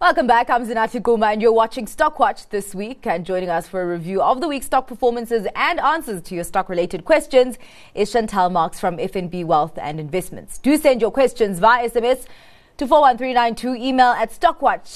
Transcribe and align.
Welcome 0.00 0.28
back. 0.28 0.48
I'm 0.48 0.64
Zinathi 0.64 1.02
Gquma 1.02 1.32
and 1.32 1.42
you're 1.42 1.52
watching 1.52 1.86
Stockwatch 1.86 2.50
this 2.50 2.72
week. 2.72 3.04
And 3.04 3.26
joining 3.26 3.50
us 3.50 3.66
for 3.66 3.82
a 3.82 3.86
review 3.86 4.22
of 4.22 4.40
the 4.40 4.46
week's 4.46 4.66
stock 4.66 4.86
performances 4.86 5.44
and 5.56 5.80
answers 5.80 6.22
to 6.22 6.36
your 6.36 6.44
stock 6.44 6.68
related 6.68 7.04
questions 7.04 7.58
is 7.96 8.12
Chantal 8.12 8.48
Marx 8.48 8.78
from 8.78 8.98
FNB 8.98 9.44
Wealth 9.44 9.76
and 9.76 9.98
Investments. 9.98 10.58
Do 10.58 10.76
send 10.76 11.00
your 11.00 11.10
questions 11.10 11.58
via 11.58 11.90
SMS 11.90 12.26
to 12.76 12.86
41392, 12.86 13.74
email 13.74 14.10
at 14.10 14.30
stockwatch, 14.30 14.86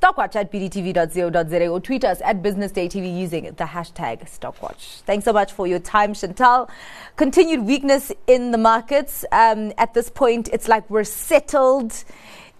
stockwatch 0.00 0.36
at 0.36 0.52
bdtv.co.za 0.52 1.66
or 1.66 1.80
tweet 1.80 2.04
us 2.04 2.20
at 2.24 2.40
businessdaytv 2.40 3.18
using 3.18 3.46
the 3.46 3.64
hashtag 3.64 4.30
Stockwatch. 4.30 5.00
Thanks 5.00 5.24
so 5.24 5.32
much 5.32 5.50
for 5.50 5.66
your 5.66 5.80
time, 5.80 6.14
Chantal. 6.14 6.70
Continued 7.16 7.66
weakness 7.66 8.12
in 8.28 8.52
the 8.52 8.58
markets. 8.58 9.24
Um, 9.32 9.72
at 9.76 9.92
this 9.92 10.08
point, 10.08 10.48
it's 10.52 10.68
like 10.68 10.88
we're 10.88 11.02
settled 11.02 12.04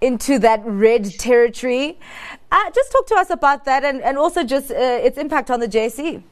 into 0.00 0.38
that 0.38 0.62
red 0.64 1.18
territory. 1.18 1.98
Uh, 2.50 2.70
just 2.70 2.90
talk 2.90 3.06
to 3.06 3.14
us 3.14 3.30
about 3.30 3.64
that 3.64 3.84
and, 3.84 4.00
and 4.02 4.18
also 4.18 4.45
just 4.45 4.70
uh, 4.70 4.74
its 4.74 5.18
impact 5.18 5.50
on 5.50 5.60
the 5.60 5.68
JSE. 5.68 6.23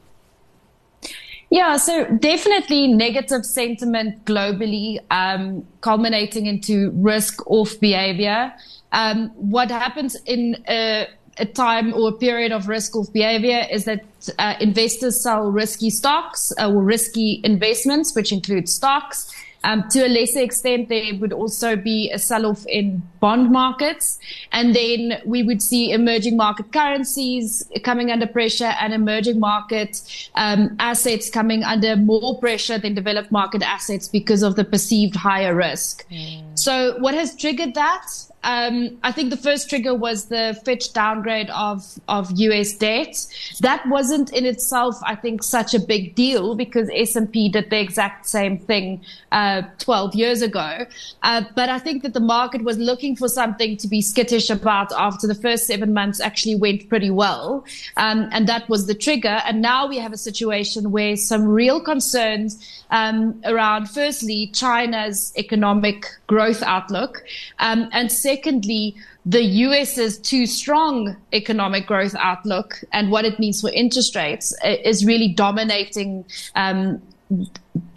Yeah, 1.51 1.77
so 1.77 2.05
definitely 2.05 2.87
negative 2.87 3.43
sentiment 3.43 4.23
globally, 4.25 4.99
um, 5.09 5.65
culminating 5.81 6.45
into 6.45 6.91
risk 6.91 7.41
off 7.49 7.79
behavior. 7.79 8.53
Um, 8.91 9.29
what 9.29 9.71
happens 9.71 10.15
in 10.25 10.63
a, 10.67 11.07
a, 11.37 11.45
time 11.45 11.93
or 11.93 12.09
a 12.09 12.11
period 12.11 12.51
of 12.51 12.67
risk 12.67 12.95
off 12.95 13.11
behavior 13.11 13.65
is 13.71 13.85
that 13.85 14.03
uh, 14.37 14.55
investors 14.59 15.21
sell 15.21 15.51
risky 15.51 15.89
stocks 15.89 16.51
uh, 16.59 16.71
or 16.71 16.83
risky 16.83 17.41
investments, 17.43 18.15
which 18.15 18.31
include 18.31 18.69
stocks. 18.69 19.33
Um, 19.63 19.89
to 19.89 20.05
a 20.05 20.07
lesser 20.07 20.39
extent, 20.39 20.89
there 20.89 21.15
would 21.19 21.33
also 21.33 21.75
be 21.75 22.09
a 22.11 22.19
sell-off 22.19 22.65
in 22.67 23.03
bond 23.19 23.51
markets, 23.51 24.17
and 24.51 24.73
then 24.73 25.21
we 25.25 25.43
would 25.43 25.61
see 25.61 25.91
emerging 25.91 26.37
market 26.37 26.71
currencies 26.71 27.69
coming 27.83 28.09
under 28.09 28.25
pressure 28.25 28.73
and 28.79 28.93
emerging 28.93 29.39
market 29.39 30.01
um, 30.35 30.75
assets 30.79 31.29
coming 31.29 31.63
under 31.63 31.95
more 31.95 32.39
pressure 32.39 32.77
than 32.77 32.93
developed 32.93 33.31
market 33.31 33.61
assets 33.61 34.07
because 34.07 34.43
of 34.43 34.55
the 34.55 34.63
perceived 34.63 35.15
higher 35.15 35.53
risk. 35.53 36.07
Mm. 36.09 36.57
So, 36.57 36.97
what 36.99 37.13
has 37.13 37.35
triggered 37.35 37.73
that? 37.75 38.05
Um, 38.43 38.97
I 39.03 39.11
think 39.11 39.29
the 39.29 39.37
first 39.37 39.69
trigger 39.69 39.93
was 39.93 40.25
the 40.25 40.59
Fitch 40.63 40.93
downgrade 40.93 41.49
of, 41.49 41.99
of 42.07 42.31
US 42.39 42.73
debt. 42.73 43.25
That 43.59 43.87
wasn't 43.87 44.31
in 44.31 44.45
itself, 44.45 44.95
I 45.03 45.15
think, 45.15 45.43
such 45.43 45.73
a 45.73 45.79
big 45.79 46.15
deal 46.15 46.55
because 46.55 46.89
S&P 46.93 47.49
did 47.49 47.69
the 47.69 47.79
exact 47.79 48.25
same 48.25 48.57
thing 48.57 49.01
uh, 49.31 49.63
12 49.79 50.15
years 50.15 50.41
ago. 50.41 50.85
Uh, 51.23 51.43
but 51.55 51.69
I 51.69 51.79
think 51.79 52.03
that 52.03 52.13
the 52.13 52.19
market 52.19 52.63
was 52.63 52.77
looking 52.77 53.15
for 53.15 53.27
something 53.27 53.77
to 53.77 53.87
be 53.87 54.01
skittish 54.01 54.49
about 54.49 54.91
after 54.93 55.27
the 55.27 55.35
first 55.35 55.67
seven 55.67 55.93
months 55.93 56.19
actually 56.19 56.55
went 56.55 56.87
pretty 56.89 57.11
well. 57.11 57.65
Um, 57.97 58.29
and 58.31 58.47
that 58.47 58.69
was 58.69 58.87
the 58.87 58.95
trigger. 58.95 59.41
And 59.45 59.61
now 59.61 59.87
we 59.87 59.97
have 59.97 60.13
a 60.13 60.17
situation 60.17 60.91
where 60.91 61.15
some 61.15 61.45
real 61.45 61.81
concerns 61.81 62.57
um, 62.91 63.41
around, 63.45 63.87
firstly, 63.87 64.47
China's 64.53 65.33
economic 65.37 66.05
growth 66.27 66.63
outlook, 66.63 67.23
um, 67.59 67.89
and 67.91 68.11
secondly, 68.29 68.95
the 69.25 69.43
US's 69.67 70.17
too 70.19 70.45
strong 70.45 71.15
economic 71.33 71.87
growth 71.87 72.15
outlook 72.15 72.69
and 72.93 73.11
what 73.11 73.25
it 73.25 73.39
means 73.39 73.61
for 73.61 73.71
interest 73.71 74.15
rates 74.15 74.53
is 74.63 75.05
really 75.05 75.29
dominating 75.45 76.25
um, 76.55 77.01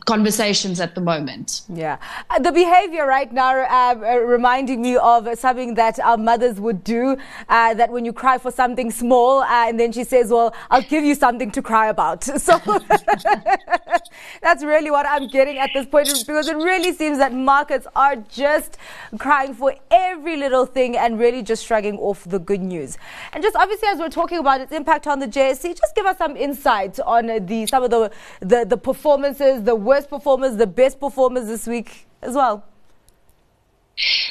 conversations 0.05 0.81
at 0.81 0.95
the 0.95 1.01
moment. 1.01 1.63
Yeah. 1.69 1.99
Uh, 2.29 2.39
the 2.39 2.53
behavior 2.53 3.07
right 3.07 3.33
now 3.33 3.53
uh, 3.57 3.95
uh, 3.95 4.19
reminding 4.19 4.83
me 4.83 4.97
of 4.97 5.29
something 5.39 5.75
that 5.75 6.01
our 6.01 6.17
mothers 6.17 6.61
would 6.61 6.83
do, 6.85 7.17
uh, 7.49 7.75
that 7.75 7.91
when 7.91 8.05
you 8.05 8.13
cry 8.13 8.39
for 8.39 8.51
something 8.51 8.91
small, 8.91 9.45
and 9.45 9.79
then 9.79 9.93
she 9.93 10.05
says, 10.05 10.31
well, 10.31 10.55
I'll 10.71 10.83
give 10.83 11.05
you 11.05 11.15
something 11.15 11.51
to 11.53 11.63
cry 11.63 11.89
about. 11.89 12.29
So 12.43 12.59
that's 14.43 14.65
really 14.65 14.91
what 14.91 15.07
I'm 15.07 15.29
getting 15.29 15.59
at 15.59 15.71
this 15.73 15.87
point 15.87 16.09
because 16.27 16.49
it 16.49 16.57
really 16.57 16.93
seems 16.93 17.19
that 17.19 17.33
markets 17.33 17.87
are 17.95 18.17
just 18.17 18.79
crying 19.19 19.55
for 19.55 19.75
every 19.91 20.37
little 20.37 20.67
thing 20.67 20.97
and 20.97 21.21
really 21.21 21.43
just 21.43 21.65
shrugging 21.65 21.99
off 21.99 22.25
the 22.25 22.41
good 22.41 22.61
news. 22.61 22.99
And 23.33 23.43
just 23.43 23.55
obviously, 23.55 23.89
as 23.89 23.99
we're 23.99 24.09
talking 24.09 24.39
about 24.39 24.61
its 24.61 24.73
impact 24.73 25.07
on 25.07 25.21
the 25.21 25.29
JSE, 25.29 25.79
just 25.79 25.95
give 25.95 26.05
us 26.05 26.19
some 26.19 26.37
insight 26.37 26.99
on 27.01 27.27
the 27.47 27.67
some 27.67 27.85
of 27.85 27.91
the, 27.91 28.11
the, 28.41 28.65
the 28.65 28.77
performances, 28.77 29.63
the 29.63 29.72
worst 29.77 30.09
performers, 30.09 30.57
the 30.57 30.67
best 30.67 31.01
performers 31.01 31.47
this 31.47 31.67
week 31.67 32.07
as 32.23 32.35
well? 32.35 32.65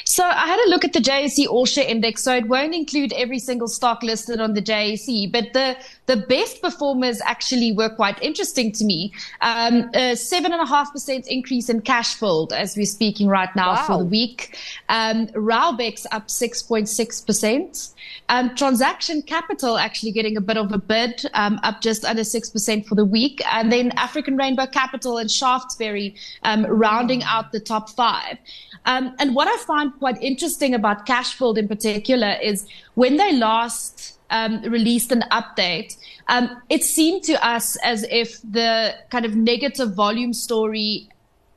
So 0.04 0.24
I 0.24 0.46
had 0.46 0.58
a 0.66 0.70
look 0.70 0.84
at 0.84 0.92
the 0.92 0.98
JSE 0.98 1.46
All 1.46 1.66
Share 1.66 1.86
Index. 1.86 2.22
So 2.22 2.34
it 2.34 2.48
won't 2.48 2.74
include 2.74 3.12
every 3.12 3.38
single 3.38 3.68
stock 3.68 4.02
listed 4.02 4.40
on 4.40 4.54
the 4.54 4.62
JSE, 4.62 5.30
but 5.30 5.52
the 5.52 5.76
the 6.06 6.16
best 6.16 6.60
performers 6.60 7.20
actually 7.24 7.72
were 7.72 7.88
quite 7.88 8.20
interesting 8.22 8.72
to 8.72 8.84
me. 8.84 9.12
Um, 9.40 9.90
a 9.94 10.16
seven 10.16 10.52
and 10.52 10.60
a 10.60 10.66
half 10.66 10.92
percent 10.92 11.26
increase 11.28 11.68
in 11.68 11.80
Cashbuild 11.82 12.52
as 12.52 12.76
we're 12.76 12.86
speaking 12.86 13.28
right 13.28 13.54
now 13.54 13.74
wow. 13.74 13.86
for 13.86 13.98
the 13.98 14.04
week. 14.04 14.58
Um, 14.88 15.28
Raubex 15.28 16.06
up 16.10 16.30
six 16.30 16.62
point 16.62 16.88
six 16.88 17.20
percent. 17.20 17.92
Um, 18.28 18.54
transaction 18.54 19.22
capital 19.22 19.76
actually 19.76 20.12
getting 20.12 20.36
a 20.36 20.40
bit 20.40 20.56
of 20.56 20.72
a 20.72 20.78
bid, 20.78 21.24
um, 21.34 21.60
up 21.62 21.80
just 21.80 22.04
under 22.04 22.22
6% 22.22 22.86
for 22.86 22.94
the 22.94 23.04
week. 23.04 23.42
And 23.52 23.70
then 23.70 23.90
African 23.92 24.36
Rainbow 24.36 24.66
Capital 24.66 25.18
and 25.18 25.30
Shaftesbury 25.30 26.14
um, 26.42 26.64
rounding 26.66 27.22
out 27.24 27.52
the 27.52 27.60
top 27.60 27.90
five. 27.90 28.38
Um, 28.86 29.14
and 29.18 29.34
what 29.34 29.48
I 29.48 29.56
find 29.64 29.92
quite 29.98 30.20
interesting 30.22 30.74
about 30.74 31.06
Cashbuild 31.06 31.58
in 31.58 31.68
particular 31.68 32.36
is 32.42 32.66
when 32.94 33.16
they 33.16 33.36
last 33.36 34.18
um, 34.32 34.62
released 34.62 35.12
an 35.12 35.22
update, 35.30 35.96
um, 36.26 36.60
it 36.68 36.82
seemed 36.82 37.22
to 37.24 37.34
us 37.46 37.76
as 37.84 38.04
if 38.10 38.40
the 38.42 38.94
kind 39.10 39.24
of 39.24 39.36
negative 39.36 39.94
volume 39.94 40.32
story 40.32 41.08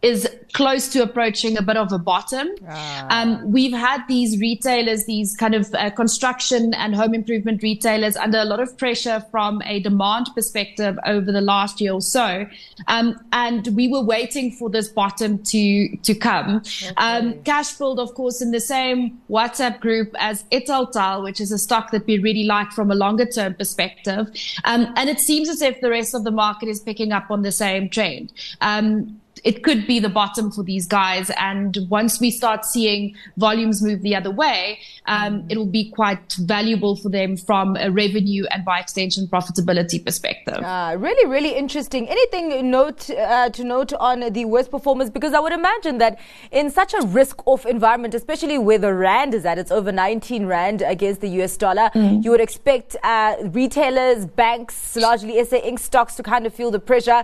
is 0.06 0.30
close 0.54 0.88
to 0.88 1.02
approaching 1.02 1.58
a 1.58 1.62
bit 1.62 1.76
of 1.76 1.92
a 1.92 1.98
bottom. 1.98 2.48
Ah. 2.68 3.08
Um, 3.10 3.52
we've 3.52 3.74
had 3.74 4.04
these 4.08 4.40
retailers, 4.40 5.06
these 5.06 5.36
kind 5.36 5.56
of 5.56 5.74
uh, 5.74 5.90
construction 5.90 6.74
and 6.76 6.96
home 6.96 7.16
improvement 7.16 7.64
retailers 7.64 8.16
under 8.16 8.38
a 8.38 8.46
lot 8.46 8.60
of 8.60 8.78
pressure 8.78 9.26
from 9.32 9.64
a 9.66 9.80
demand 9.80 10.30
perspective 10.36 10.98
over 11.06 11.32
the 11.32 11.42
last 11.42 11.82
year 11.82 11.94
or 11.94 12.02
so. 12.02 12.46
Um, 12.88 13.20
and 13.34 13.68
we 13.76 13.88
were 13.88 14.04
waiting 14.04 14.52
for 14.52 14.70
this 14.70 14.88
bottom 14.88 15.40
to, 15.44 15.98
to 15.98 16.14
come. 16.14 16.58
Okay. 16.58 16.94
Um, 16.98 17.34
Cashbuild, 17.44 17.98
of 17.98 18.14
course, 18.14 18.42
in 18.42 18.52
the 18.52 18.62
same 18.62 19.20
WhatsApp 19.30 19.80
group 19.80 20.14
as 20.20 20.44
Italtile, 20.52 21.24
which 21.24 21.42
is 21.42 21.52
a 21.52 21.58
stock 21.58 21.90
that 21.92 22.06
we 22.06 22.20
really 22.20 22.44
like 22.46 22.72
from 22.72 22.92
a 22.92 22.96
longer 22.96 23.26
term 23.26 23.56
perspective. 23.56 24.28
Um, 24.66 24.94
and 24.96 25.10
it 25.10 25.20
seems 25.20 25.50
as 25.50 25.64
if 25.64 25.82
the 25.82 25.90
rest 25.90 26.14
of 26.14 26.24
the 26.24 26.32
market 26.32 26.70
is 26.70 26.80
picking 26.80 27.12
up 27.12 27.32
on 27.32 27.42
the 27.42 27.52
same 27.52 27.90
trend. 27.90 28.32
Um, 28.62 29.20
it 29.46 29.64
could 29.64 29.86
be 29.86 30.00
the 30.00 30.10
bottom 30.10 30.52
for 30.52 30.64
these 30.64 30.88
guys. 30.88 31.30
And 31.38 31.78
once 31.88 32.20
we 32.20 32.32
start 32.32 32.66
seeing 32.66 33.16
volumes 33.38 33.82
move 33.82 34.02
the 34.02 34.16
other 34.16 34.32
way, 34.32 34.80
um, 35.06 35.44
mm. 35.44 35.52
it 35.52 35.58
will 35.58 35.68
be 35.68 35.92
quite 35.92 36.34
valuable 36.34 36.96
for 36.96 37.10
them 37.10 37.38
from 37.38 37.78
a 37.78 37.92
revenue 37.92 38.46
and 38.50 38.66
by 38.66 38.80
extension 38.80 39.28
profitability 39.28 40.04
perspective. 40.04 40.56
Uh, 40.56 40.96
really, 40.98 41.30
really 41.30 41.56
interesting. 41.56 42.10
Anything 42.10 42.72
note 42.72 43.08
uh, 43.12 43.52
to 43.52 43.64
note 43.64 43.94
on 43.94 44.34
the 44.34 44.46
worst 44.46 44.72
performers? 44.72 45.12
Because 45.12 45.36
I 45.36 45.40
would 45.40 45.54
imagine 45.54 46.00
that 46.00 46.20
in 46.52 46.72
such 46.72 46.96
a 46.96 47.06
risk-off 47.06 47.68
environment, 47.68 48.16
especially 48.16 48.58
where 48.58 48.80
the 48.80 48.96
rand 48.96 49.36
is 49.36 49.46
at, 49.46 49.60
it's 49.60 49.72
over 49.72 49.92
19 49.92 50.48
rand 50.48 50.82
against 50.82 51.22
the 51.22 51.30
US 51.42 51.56
dollar. 51.56 51.92
Mm. 51.94 52.24
You 52.24 52.32
would 52.32 52.42
expect 52.42 52.96
uh, 53.04 53.36
retailers, 53.44 54.26
banks, 54.26 54.96
largely 54.96 55.44
SA 55.46 55.58
Inc. 55.58 55.80
stocks 55.80 56.16
to 56.16 56.24
kind 56.24 56.48
of 56.48 56.54
feel 56.54 56.72
the 56.72 56.80
pressure. 56.80 57.24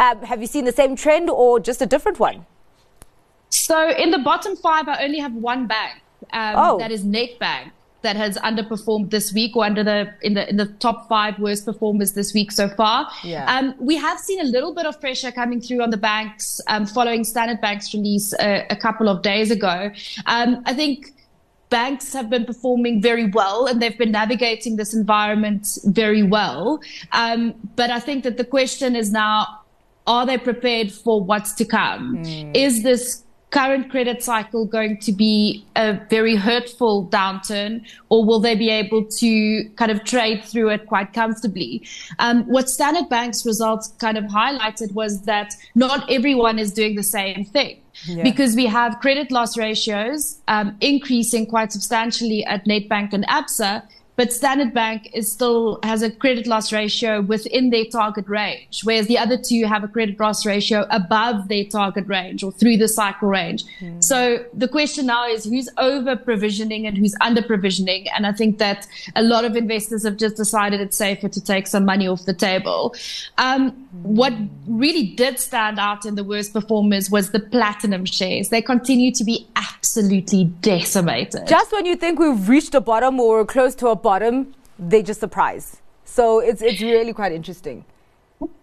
Um, 0.00 0.22
have 0.22 0.40
you 0.40 0.46
seen 0.46 0.64
the 0.64 0.72
same 0.72 0.96
trend 0.96 1.28
or 1.28 1.60
just 1.60 1.82
a 1.82 1.86
different 1.86 2.18
one? 2.18 2.46
So 3.50 3.90
in 3.90 4.10
the 4.10 4.18
bottom 4.18 4.56
five, 4.56 4.88
I 4.88 5.04
only 5.04 5.18
have 5.18 5.34
one 5.34 5.66
bank. 5.66 6.00
Um, 6.32 6.54
oh. 6.56 6.78
That 6.78 6.90
is 6.90 7.04
Nedbank 7.04 7.72
that 8.02 8.16
has 8.16 8.38
underperformed 8.38 9.10
this 9.10 9.30
week 9.34 9.54
or 9.54 9.64
under 9.64 9.84
the 9.84 10.10
in 10.22 10.32
the 10.32 10.48
in 10.48 10.56
the 10.56 10.66
top 10.66 11.06
five 11.06 11.38
worst 11.38 11.66
performers 11.66 12.14
this 12.14 12.32
week 12.32 12.50
so 12.50 12.68
far. 12.68 13.10
Yeah. 13.22 13.44
Um, 13.54 13.74
we 13.78 13.96
have 13.96 14.18
seen 14.18 14.40
a 14.40 14.44
little 14.44 14.74
bit 14.74 14.86
of 14.86 14.98
pressure 15.00 15.30
coming 15.30 15.60
through 15.60 15.82
on 15.82 15.90
the 15.90 15.98
banks 15.98 16.62
um, 16.68 16.86
following 16.86 17.24
Standard 17.24 17.60
Bank's 17.60 17.92
release 17.92 18.32
a, 18.40 18.66
a 18.70 18.76
couple 18.76 19.08
of 19.08 19.20
days 19.20 19.50
ago. 19.50 19.90
Um, 20.26 20.62
I 20.64 20.72
think 20.72 21.12
banks 21.68 22.12
have 22.12 22.28
been 22.30 22.44
performing 22.44 23.00
very 23.00 23.30
well 23.30 23.66
and 23.66 23.80
they've 23.80 23.96
been 23.96 24.10
navigating 24.10 24.76
this 24.76 24.92
environment 24.92 25.78
very 25.84 26.22
well. 26.22 26.80
Um, 27.12 27.54
but 27.76 27.90
I 27.90 28.00
think 28.00 28.24
that 28.24 28.38
the 28.38 28.44
question 28.44 28.96
is 28.96 29.12
now 29.12 29.59
are 30.10 30.26
they 30.26 30.36
prepared 30.36 30.90
for 30.90 31.22
what's 31.22 31.52
to 31.54 31.64
come? 31.64 32.16
Mm. 32.24 32.56
Is 32.56 32.82
this 32.82 33.22
current 33.50 33.90
credit 33.90 34.22
cycle 34.22 34.66
going 34.66 34.98
to 34.98 35.12
be 35.12 35.64
a 35.76 35.98
very 36.10 36.34
hurtful 36.34 37.06
downturn, 37.08 37.84
or 38.08 38.24
will 38.24 38.40
they 38.40 38.56
be 38.56 38.70
able 38.70 39.04
to 39.04 39.64
kind 39.76 39.92
of 39.92 40.02
trade 40.02 40.44
through 40.44 40.70
it 40.70 40.86
quite 40.86 41.12
comfortably? 41.12 41.86
Um, 42.18 42.42
what 42.46 42.68
Standard 42.68 43.08
Bank's 43.08 43.46
results 43.46 43.94
kind 43.98 44.18
of 44.18 44.24
highlighted 44.24 44.92
was 44.94 45.22
that 45.22 45.54
not 45.76 46.10
everyone 46.10 46.58
is 46.58 46.72
doing 46.72 46.96
the 46.96 47.04
same 47.04 47.44
thing. 47.44 47.80
Yeah. 48.06 48.24
Because 48.24 48.56
we 48.56 48.66
have 48.66 48.98
credit 48.98 49.30
loss 49.30 49.56
ratios 49.56 50.40
um, 50.48 50.76
increasing 50.80 51.46
quite 51.46 51.70
substantially 51.70 52.44
at 52.44 52.64
Nedbank 52.66 53.12
and 53.12 53.26
Absa, 53.28 53.86
but 54.20 54.34
Standard 54.34 54.74
Bank 54.74 55.08
is 55.14 55.32
still 55.32 55.78
has 55.82 56.02
a 56.02 56.10
credit 56.10 56.46
loss 56.46 56.74
ratio 56.74 57.22
within 57.22 57.70
their 57.70 57.86
target 57.86 58.28
range, 58.28 58.82
whereas 58.84 59.06
the 59.06 59.16
other 59.16 59.38
two 59.38 59.64
have 59.64 59.82
a 59.82 59.88
credit 59.88 60.20
loss 60.20 60.44
ratio 60.44 60.86
above 60.90 61.48
their 61.48 61.64
target 61.64 62.06
range 62.06 62.44
or 62.44 62.52
through 62.52 62.76
the 62.76 62.86
cycle 62.86 63.28
range. 63.28 63.64
Mm. 63.80 64.04
So 64.04 64.44
the 64.52 64.68
question 64.68 65.06
now 65.06 65.26
is 65.26 65.44
who's 65.44 65.70
over 65.78 66.16
provisioning 66.16 66.86
and 66.86 66.98
who's 66.98 67.14
under 67.22 67.40
provisioning. 67.40 68.08
And 68.14 68.26
I 68.26 68.32
think 68.32 68.58
that 68.58 68.86
a 69.16 69.22
lot 69.22 69.46
of 69.46 69.56
investors 69.56 70.04
have 70.04 70.18
just 70.18 70.36
decided 70.36 70.82
it's 70.82 70.98
safer 70.98 71.30
to 71.30 71.40
take 71.42 71.66
some 71.66 71.86
money 71.86 72.06
off 72.06 72.26
the 72.26 72.34
table. 72.34 72.94
Um, 73.38 73.70
what 74.02 74.34
really 74.66 75.06
did 75.14 75.38
stand 75.38 75.78
out 75.78 76.04
in 76.04 76.16
the 76.16 76.24
worst 76.24 76.52
performers 76.52 77.10
was 77.10 77.30
the 77.30 77.40
platinum 77.40 78.04
shares. 78.04 78.50
They 78.50 78.60
continue 78.60 79.12
to 79.12 79.24
be 79.24 79.48
absolutely 79.56 80.44
decimated. 80.60 81.46
Just 81.46 81.72
when 81.72 81.86
you 81.86 81.96
think 81.96 82.18
we've 82.18 82.50
reached 82.50 82.74
a 82.74 82.82
bottom 82.82 83.18
or 83.18 83.46
close 83.46 83.74
to 83.76 83.88
a 83.88 83.96
bottom, 83.96 84.09
bottom, 84.10 84.54
they 84.90 85.02
just 85.10 85.20
surprise. 85.20 85.66
So 86.04 86.24
it's 86.40 86.62
it's 86.68 86.82
really 86.82 87.14
quite 87.20 87.32
interesting. 87.40 87.84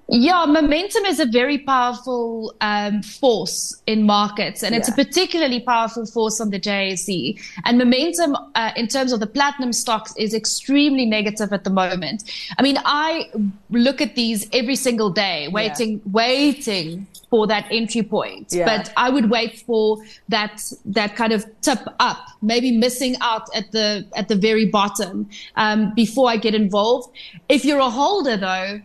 Yeah, 0.10 0.46
momentum 0.46 1.06
is 1.06 1.20
a 1.20 1.26
very 1.26 1.58
powerful 1.58 2.56
um, 2.62 3.02
force 3.02 3.82
in 3.88 4.04
markets, 4.04 4.64
and 4.64 4.72
yeah. 4.72 4.80
it's 4.80 4.88
a 4.88 4.94
particularly 4.94 5.60
powerful 5.60 6.06
force 6.06 6.40
on 6.40 6.50
the 6.50 6.60
JSE. 6.60 7.38
And 7.66 7.78
momentum, 7.78 8.38
uh, 8.56 8.72
in 8.78 8.88
terms 8.88 9.12
of 9.12 9.20
the 9.20 9.28
platinum 9.28 9.74
stocks, 9.74 10.16
is 10.16 10.34
extremely 10.34 11.06
negative 11.06 11.52
at 11.52 11.66
the 11.66 11.70
moment. 11.70 12.24
I 12.58 12.62
mean, 12.62 12.78
I 12.86 13.30
look 13.70 14.00
at 14.00 14.16
these 14.16 14.48
every 14.54 14.78
single 14.78 15.10
day, 15.10 15.50
waiting, 15.50 15.94
yeah. 15.94 16.12
waiting 16.12 17.08
for 17.30 17.46
that 17.48 17.68
entry 17.70 18.04
point. 18.04 18.54
Yeah. 18.54 18.66
But 18.66 18.94
I 18.96 19.10
would 19.10 19.30
wait 19.30 19.60
for 19.60 19.98
that 20.30 20.72
that 20.86 21.18
kind 21.18 21.34
of 21.34 21.46
tip 21.60 21.80
up, 22.00 22.26
maybe 22.42 22.72
missing 22.72 23.18
out 23.20 23.54
at 23.54 23.74
the 23.74 24.08
at 24.16 24.30
the 24.30 24.38
very 24.38 24.68
bottom 24.68 25.30
um, 25.58 25.94
before 25.96 26.30
I 26.30 26.38
get 26.38 26.56
involved. 26.56 27.14
If 27.50 27.66
you're 27.66 27.80
a 27.80 27.90
holder, 27.90 28.38
though 28.38 28.82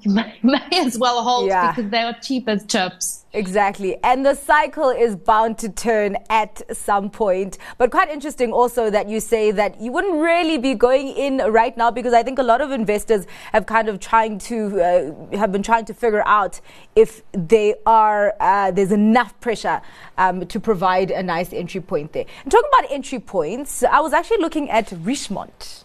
you 0.00 0.10
may, 0.14 0.34
may 0.42 0.68
as 0.72 0.98
well 0.98 1.22
hold 1.22 1.48
yeah. 1.48 1.72
because 1.72 1.90
they 1.90 2.02
are 2.02 2.14
cheap 2.20 2.48
as 2.48 2.64
chips. 2.66 3.24
Exactly. 3.34 3.96
And 4.04 4.26
the 4.26 4.34
cycle 4.34 4.90
is 4.90 5.16
bound 5.16 5.56
to 5.58 5.70
turn 5.70 6.18
at 6.28 6.60
some 6.76 7.08
point. 7.08 7.56
But 7.78 7.90
quite 7.90 8.10
interesting 8.10 8.52
also 8.52 8.90
that 8.90 9.08
you 9.08 9.20
say 9.20 9.50
that 9.52 9.80
you 9.80 9.90
wouldn't 9.90 10.16
really 10.16 10.58
be 10.58 10.74
going 10.74 11.08
in 11.08 11.38
right 11.38 11.74
now 11.74 11.90
because 11.90 12.12
I 12.12 12.22
think 12.22 12.38
a 12.38 12.42
lot 12.42 12.60
of 12.60 12.72
investors 12.72 13.26
have 13.52 13.64
kind 13.64 13.88
of 13.88 14.00
trying 14.00 14.38
to, 14.40 14.82
uh, 14.82 15.36
have 15.38 15.50
been 15.50 15.62
trying 15.62 15.86
to 15.86 15.94
figure 15.94 16.22
out 16.26 16.60
if 16.94 17.22
they 17.32 17.74
are, 17.86 18.34
uh, 18.38 18.70
there's 18.70 18.92
enough 18.92 19.38
pressure 19.40 19.80
um, 20.18 20.46
to 20.46 20.60
provide 20.60 21.10
a 21.10 21.22
nice 21.22 21.54
entry 21.54 21.80
point 21.80 22.12
there. 22.12 22.26
And 22.42 22.52
talking 22.52 22.68
about 22.78 22.90
entry 22.92 23.18
points, 23.18 23.82
I 23.82 24.00
was 24.00 24.12
actually 24.12 24.38
looking 24.38 24.68
at 24.68 24.92
Richemont. 25.02 25.81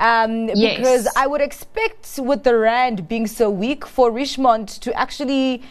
Um, 0.00 0.48
yes. 0.48 0.76
Because 0.76 1.08
I 1.16 1.26
would 1.26 1.40
expect, 1.40 2.18
with 2.18 2.42
the 2.42 2.56
rand 2.56 3.08
being 3.08 3.26
so 3.26 3.48
weak, 3.48 3.86
for 3.86 4.10
Richemont 4.10 4.80
to 4.80 4.92
actually 4.94 5.62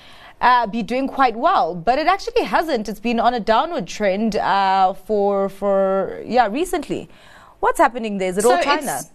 uh, 0.41 0.67
be 0.67 0.83
doing 0.83 1.07
quite 1.07 1.35
well, 1.35 1.75
but 1.75 1.99
it 1.99 2.07
actually 2.07 2.43
hasn't. 2.43 2.89
It's 2.89 2.99
been 2.99 3.19
on 3.19 3.33
a 3.33 3.39
downward 3.39 3.87
trend 3.87 4.35
uh, 4.35 4.93
for 4.93 5.49
for 5.49 6.21
yeah 6.25 6.47
recently. 6.47 7.09
What's 7.59 7.79
happening 7.79 8.17
there? 8.17 8.29
Is 8.29 8.37
it 8.37 8.43
so 8.43 8.55
all 8.55 8.61
China? 8.61 8.99
It's, 8.99 9.11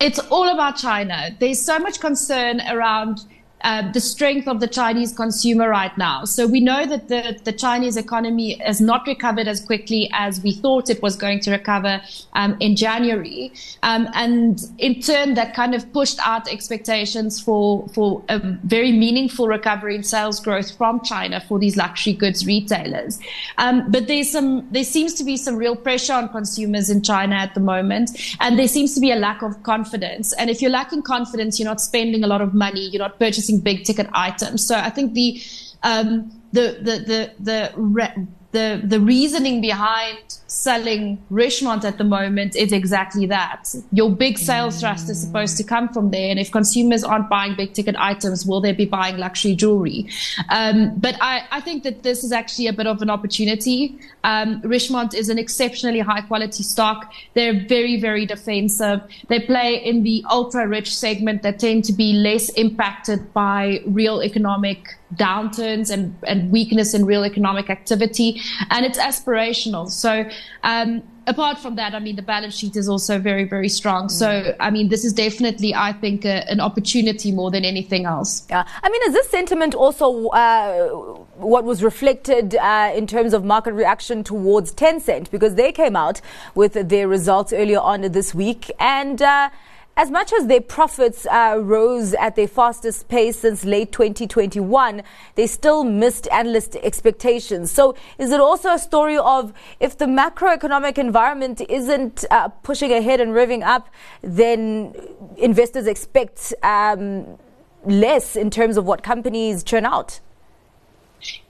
it's 0.00 0.18
all 0.30 0.48
about 0.48 0.76
China. 0.76 1.30
There's 1.38 1.60
so 1.60 1.78
much 1.78 2.00
concern 2.00 2.60
around 2.68 3.24
uh, 3.62 3.90
the 3.92 4.00
strength 4.00 4.48
of 4.48 4.60
the 4.60 4.68
Chinese 4.68 5.12
consumer 5.12 5.68
right 5.68 5.96
now. 5.98 6.24
So 6.24 6.46
we 6.46 6.60
know 6.60 6.86
that 6.86 7.08
the, 7.08 7.38
the 7.44 7.52
Chinese 7.52 7.96
economy 7.96 8.54
has 8.58 8.80
not 8.80 9.06
recovered 9.06 9.48
as 9.48 9.60
quickly 9.60 10.10
as 10.12 10.40
we 10.42 10.52
thought 10.52 10.90
it 10.90 11.02
was 11.02 11.16
going 11.16 11.40
to 11.40 11.50
recover 11.50 12.00
um, 12.34 12.56
in 12.60 12.76
January. 12.76 13.52
Um, 13.82 14.08
and 14.14 14.60
in 14.78 15.00
turn, 15.00 15.34
that 15.34 15.54
kind 15.54 15.74
of 15.74 15.92
pushed 15.92 16.18
out 16.26 16.48
expectations 16.48 17.40
for, 17.40 17.88
for 17.88 18.22
a 18.28 18.38
very 18.64 18.92
meaningful 18.92 19.48
recovery 19.48 19.96
in 19.96 20.02
sales 20.02 20.40
growth 20.40 20.76
from 20.76 21.00
China 21.02 21.40
for 21.40 21.58
these 21.58 21.76
luxury 21.76 22.12
goods 22.12 22.46
retailers. 22.46 23.18
Um, 23.58 23.90
but 23.90 24.06
there's 24.06 24.30
some, 24.30 24.66
there 24.70 24.84
seems 24.84 25.14
to 25.14 25.24
be 25.24 25.36
some 25.36 25.56
real 25.56 25.76
pressure 25.76 26.14
on 26.14 26.28
consumers 26.28 26.90
in 26.90 27.02
China 27.02 27.36
at 27.36 27.54
the 27.54 27.60
moment. 27.60 28.10
And 28.40 28.58
there 28.58 28.68
seems 28.68 28.94
to 28.94 29.00
be 29.00 29.10
a 29.10 29.16
lack 29.16 29.42
of 29.42 29.62
confidence. 29.62 30.32
And 30.34 30.48
if 30.48 30.62
you're 30.62 30.70
lacking 30.70 31.02
confidence, 31.02 31.58
you're 31.58 31.68
not 31.68 31.80
spending 31.80 32.24
a 32.24 32.26
lot 32.26 32.40
of 32.40 32.54
money, 32.54 32.88
you're 32.88 33.02
not 33.02 33.18
purchasing 33.18 33.49
big 33.58 33.84
ticket 33.84 34.08
items. 34.12 34.66
So 34.66 34.74
I 34.76 34.90
think 34.90 35.14
the 35.14 35.40
um, 35.82 36.30
the 36.52 36.78
the 36.80 36.98
the 37.06 37.32
the 37.40 37.72
re- 37.74 38.26
the 38.52 38.80
the 38.82 39.00
reasoning 39.00 39.60
behind 39.60 40.18
selling 40.48 41.22
Richemont 41.30 41.84
at 41.84 41.98
the 41.98 42.04
moment 42.04 42.56
is 42.56 42.72
exactly 42.72 43.26
that. 43.26 43.72
Your 43.92 44.10
big 44.10 44.38
sales 44.38 44.80
thrust 44.80 45.08
is 45.08 45.20
supposed 45.20 45.56
to 45.58 45.64
come 45.64 45.88
from 45.88 46.10
there, 46.10 46.30
and 46.30 46.38
if 46.40 46.50
consumers 46.50 47.04
aren't 47.04 47.28
buying 47.28 47.54
big 47.54 47.72
ticket 47.72 47.94
items, 47.96 48.44
will 48.44 48.60
they 48.60 48.72
be 48.72 48.84
buying 48.84 49.18
luxury 49.18 49.54
jewelry? 49.54 50.08
Um, 50.48 50.94
but 50.96 51.16
I, 51.20 51.46
I 51.52 51.60
think 51.60 51.84
that 51.84 52.02
this 52.02 52.24
is 52.24 52.32
actually 52.32 52.66
a 52.66 52.72
bit 52.72 52.88
of 52.88 53.00
an 53.02 53.10
opportunity. 53.10 53.98
Um, 54.24 54.60
Richemont 54.62 55.14
is 55.14 55.28
an 55.28 55.38
exceptionally 55.38 56.00
high 56.00 56.22
quality 56.22 56.64
stock. 56.64 57.12
They're 57.34 57.64
very 57.68 58.00
very 58.00 58.26
defensive. 58.26 59.00
They 59.28 59.40
play 59.40 59.76
in 59.76 60.02
the 60.02 60.24
ultra 60.28 60.66
rich 60.66 60.94
segment 60.94 61.42
that 61.42 61.60
tend 61.60 61.84
to 61.84 61.92
be 61.92 62.12
less 62.14 62.48
impacted 62.50 63.32
by 63.32 63.82
real 63.86 64.22
economic 64.22 64.96
downturns 65.14 65.90
and, 65.90 66.16
and 66.26 66.50
weakness 66.50 66.94
in 66.94 67.04
real 67.04 67.24
economic 67.24 67.70
activity. 67.70 68.40
And 68.70 68.84
it's 68.86 68.98
aspirational. 68.98 69.90
So, 69.90 70.28
um, 70.62 71.02
apart 71.26 71.58
from 71.58 71.76
that, 71.76 71.94
I 71.94 71.98
mean, 71.98 72.16
the 72.16 72.22
balance 72.22 72.54
sheet 72.54 72.76
is 72.76 72.88
also 72.88 73.18
very, 73.18 73.44
very 73.44 73.68
strong. 73.68 74.06
Mm. 74.06 74.10
So, 74.10 74.56
I 74.60 74.70
mean, 74.70 74.88
this 74.88 75.04
is 75.04 75.12
definitely, 75.12 75.74
I 75.74 75.92
think, 75.92 76.24
a, 76.24 76.48
an 76.50 76.60
opportunity 76.60 77.32
more 77.32 77.50
than 77.50 77.64
anything 77.64 78.04
else. 78.06 78.46
Yeah. 78.48 78.64
I 78.82 78.88
mean, 78.88 79.02
is 79.06 79.12
this 79.12 79.28
sentiment 79.30 79.74
also 79.74 80.28
uh, 80.28 80.88
what 81.36 81.64
was 81.64 81.82
reflected 81.82 82.56
uh, 82.56 82.92
in 82.94 83.06
terms 83.06 83.34
of 83.34 83.44
market 83.44 83.72
reaction 83.72 84.24
towards 84.24 84.72
Tencent? 84.74 85.30
Because 85.30 85.54
they 85.54 85.72
came 85.72 85.96
out 85.96 86.20
with 86.54 86.74
their 86.88 87.08
results 87.08 87.52
earlier 87.52 87.80
on 87.80 88.02
this 88.02 88.34
week 88.34 88.70
and, 88.78 89.20
uh, 89.22 89.50
as 89.96 90.10
much 90.10 90.32
as 90.32 90.46
their 90.46 90.60
profits 90.60 91.26
uh, 91.26 91.58
rose 91.60 92.14
at 92.14 92.36
their 92.36 92.48
fastest 92.48 93.08
pace 93.08 93.40
since 93.40 93.64
late 93.64 93.92
2021, 93.92 95.02
they 95.34 95.46
still 95.46 95.84
missed 95.84 96.26
analyst 96.28 96.76
expectations. 96.76 97.70
So, 97.70 97.94
is 98.18 98.32
it 98.32 98.40
also 98.40 98.70
a 98.74 98.78
story 98.78 99.18
of 99.18 99.52
if 99.78 99.98
the 99.98 100.06
macroeconomic 100.06 100.96
environment 100.96 101.60
isn't 101.68 102.24
uh, 102.30 102.48
pushing 102.48 102.92
ahead 102.92 103.20
and 103.20 103.32
revving 103.32 103.62
up, 103.62 103.88
then 104.22 104.94
investors 105.36 105.86
expect 105.86 106.54
um, 106.62 107.38
less 107.84 108.36
in 108.36 108.50
terms 108.50 108.76
of 108.76 108.86
what 108.86 109.02
companies 109.02 109.62
churn 109.62 109.84
out? 109.84 110.20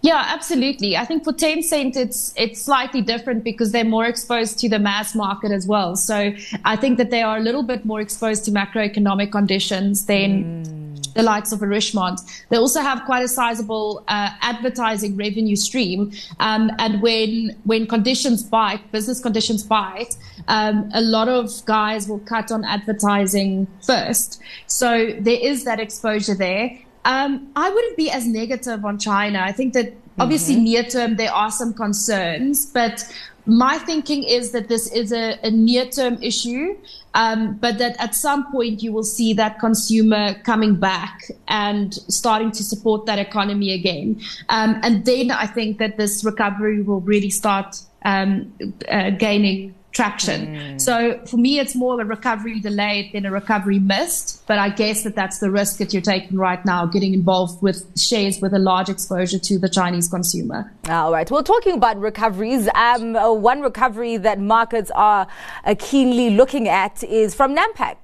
Yeah, 0.03 0.25
absolutely. 0.27 0.97
I 0.97 1.05
think 1.05 1.25
for 1.25 1.33
Tencent, 1.33 1.97
it's 1.97 2.33
it's 2.37 2.63
slightly 2.63 3.03
different 3.03 3.45
because 3.45 3.73
they're 3.73 3.85
more 3.85 4.07
exposed 4.07 4.59
to 4.61 4.69
the 4.69 4.79
mass 4.79 5.15
market 5.15 5.53
as 5.53 5.67
well. 5.67 5.97
So 5.97 6.33
I 6.65 6.77
think 6.77 6.99
that 6.99 7.11
they 7.11 7.23
are 7.23 7.37
a 7.37 7.41
little 7.41 7.63
bit 7.63 7.85
more 7.85 8.01
exposed 8.01 8.45
to 8.47 8.51
macroeconomic 8.51 9.31
conditions 9.31 10.07
than 10.07 10.65
mm. 10.65 11.15
the 11.15 11.23
likes 11.23 11.53
of 11.53 11.63
a 11.63 11.67
Richemont. 11.67 12.21
They 12.49 12.57
also 12.57 12.81
have 12.81 13.05
quite 13.05 13.23
a 13.23 13.29
sizable 13.29 14.05
uh, 14.09 14.31
advertising 14.41 15.17
revenue 15.17 15.57
stream, 15.57 16.13
um, 16.41 16.71
and 16.79 17.03
when 17.03 17.57
when 17.65 17.87
conditions 17.87 18.43
bite, 18.43 18.91
business 18.91 19.21
conditions 19.21 19.63
bite, 19.63 20.17
um, 20.49 20.91
a 20.95 21.01
lot 21.01 21.29
of 21.29 21.65
guys 21.67 22.09
will 22.09 22.21
cut 22.21 22.51
on 22.51 22.65
advertising 22.65 23.67
first. 23.83 24.41
So 24.67 25.15
there 25.21 25.39
is 25.41 25.65
that 25.65 25.79
exposure 25.79 26.35
there. 26.35 26.79
Um, 27.05 27.51
I 27.57 27.71
wouldn't 27.71 27.97
be 27.97 28.11
as 28.11 28.27
negative 28.27 28.85
on 28.85 28.99
China. 28.99 29.41
I 29.41 29.53
think 29.53 29.73
that 29.75 29.95
obviously 30.19 30.55
mm-hmm. 30.55 30.65
near 30.65 30.83
term 30.85 31.17
there 31.17 31.33
are 31.33 31.51
some 31.51 31.73
concerns, 31.73 32.67
but 32.67 33.05
my 33.47 33.79
thinking 33.79 34.23
is 34.23 34.53
that 34.53 34.69
this 34.69 34.93
is 34.93 35.13
a, 35.13 35.39
a 35.43 35.51
near 35.51 35.87
term 35.87 36.23
issue, 36.23 36.77
um, 37.15 37.55
but 37.55 37.79
that 37.79 37.97
at 37.99 38.15
some 38.15 38.51
point 38.53 38.83
you 38.83 38.93
will 38.93 39.03
see 39.03 39.33
that 39.35 39.59
consumer 39.59 40.35
coming 40.45 40.77
back 40.77 41.31
and 41.49 41.95
starting 41.95 42.53
to 42.53 42.63
support 42.63 43.07
that 43.07 43.19
economy 43.19 43.73
again. 43.73 44.21
Um, 44.51 44.79
and 44.83 45.05
then 45.05 45.31
I 45.31 45.47
think 45.47 45.79
that 45.79 45.97
this 45.97 46.23
recovery 46.23 46.83
will 46.83 47.01
really 47.01 47.31
start 47.31 47.81
um, 48.05 48.53
uh, 48.89 49.11
gaining 49.11 49.75
traction. 49.93 50.47
Mm. 50.47 50.81
So 50.81 51.21
for 51.27 51.37
me, 51.37 51.59
it's 51.59 51.75
more 51.75 51.95
of 51.95 52.01
a 52.01 52.05
recovery 52.05 52.61
delayed 52.61 53.13
than 53.13 53.27
a 53.27 53.31
recovery 53.31 53.79
missed. 53.79 54.47
But 54.47 54.59
I 54.59 54.69
guess 54.69 55.03
that 55.03 55.15
that's 55.15 55.39
the 55.39 55.51
risk 55.51 55.79
that 55.79 55.93
you're 55.93 56.03
taking 56.03 56.37
right 56.37 56.65
now, 56.65 56.87
getting 56.87 57.15
involved 57.15 57.63
with 57.63 57.99
shares 57.99 58.41
with 58.41 58.55
a 58.55 58.59
large 58.59 58.89
exposure 58.89 59.39
to 59.39 59.59
the 59.59 59.69
Chinese 59.69 60.09
consumer. 60.09 60.73
All 60.89 61.13
right. 61.13 61.31
Well, 61.31 61.43
talking 61.43 61.75
about 61.75 61.99
recoveries, 62.01 62.69
um, 62.75 63.17
uh, 63.17 63.33
one 63.33 63.61
recovery 63.63 64.17
that 64.19 64.39
markets 64.39 64.91
are 64.95 65.27
uh, 65.65 65.75
keenly 65.79 66.31
looking 66.31 66.69
at 66.69 67.03
is 67.03 67.35
from 67.35 67.57
Nampak. 67.57 67.97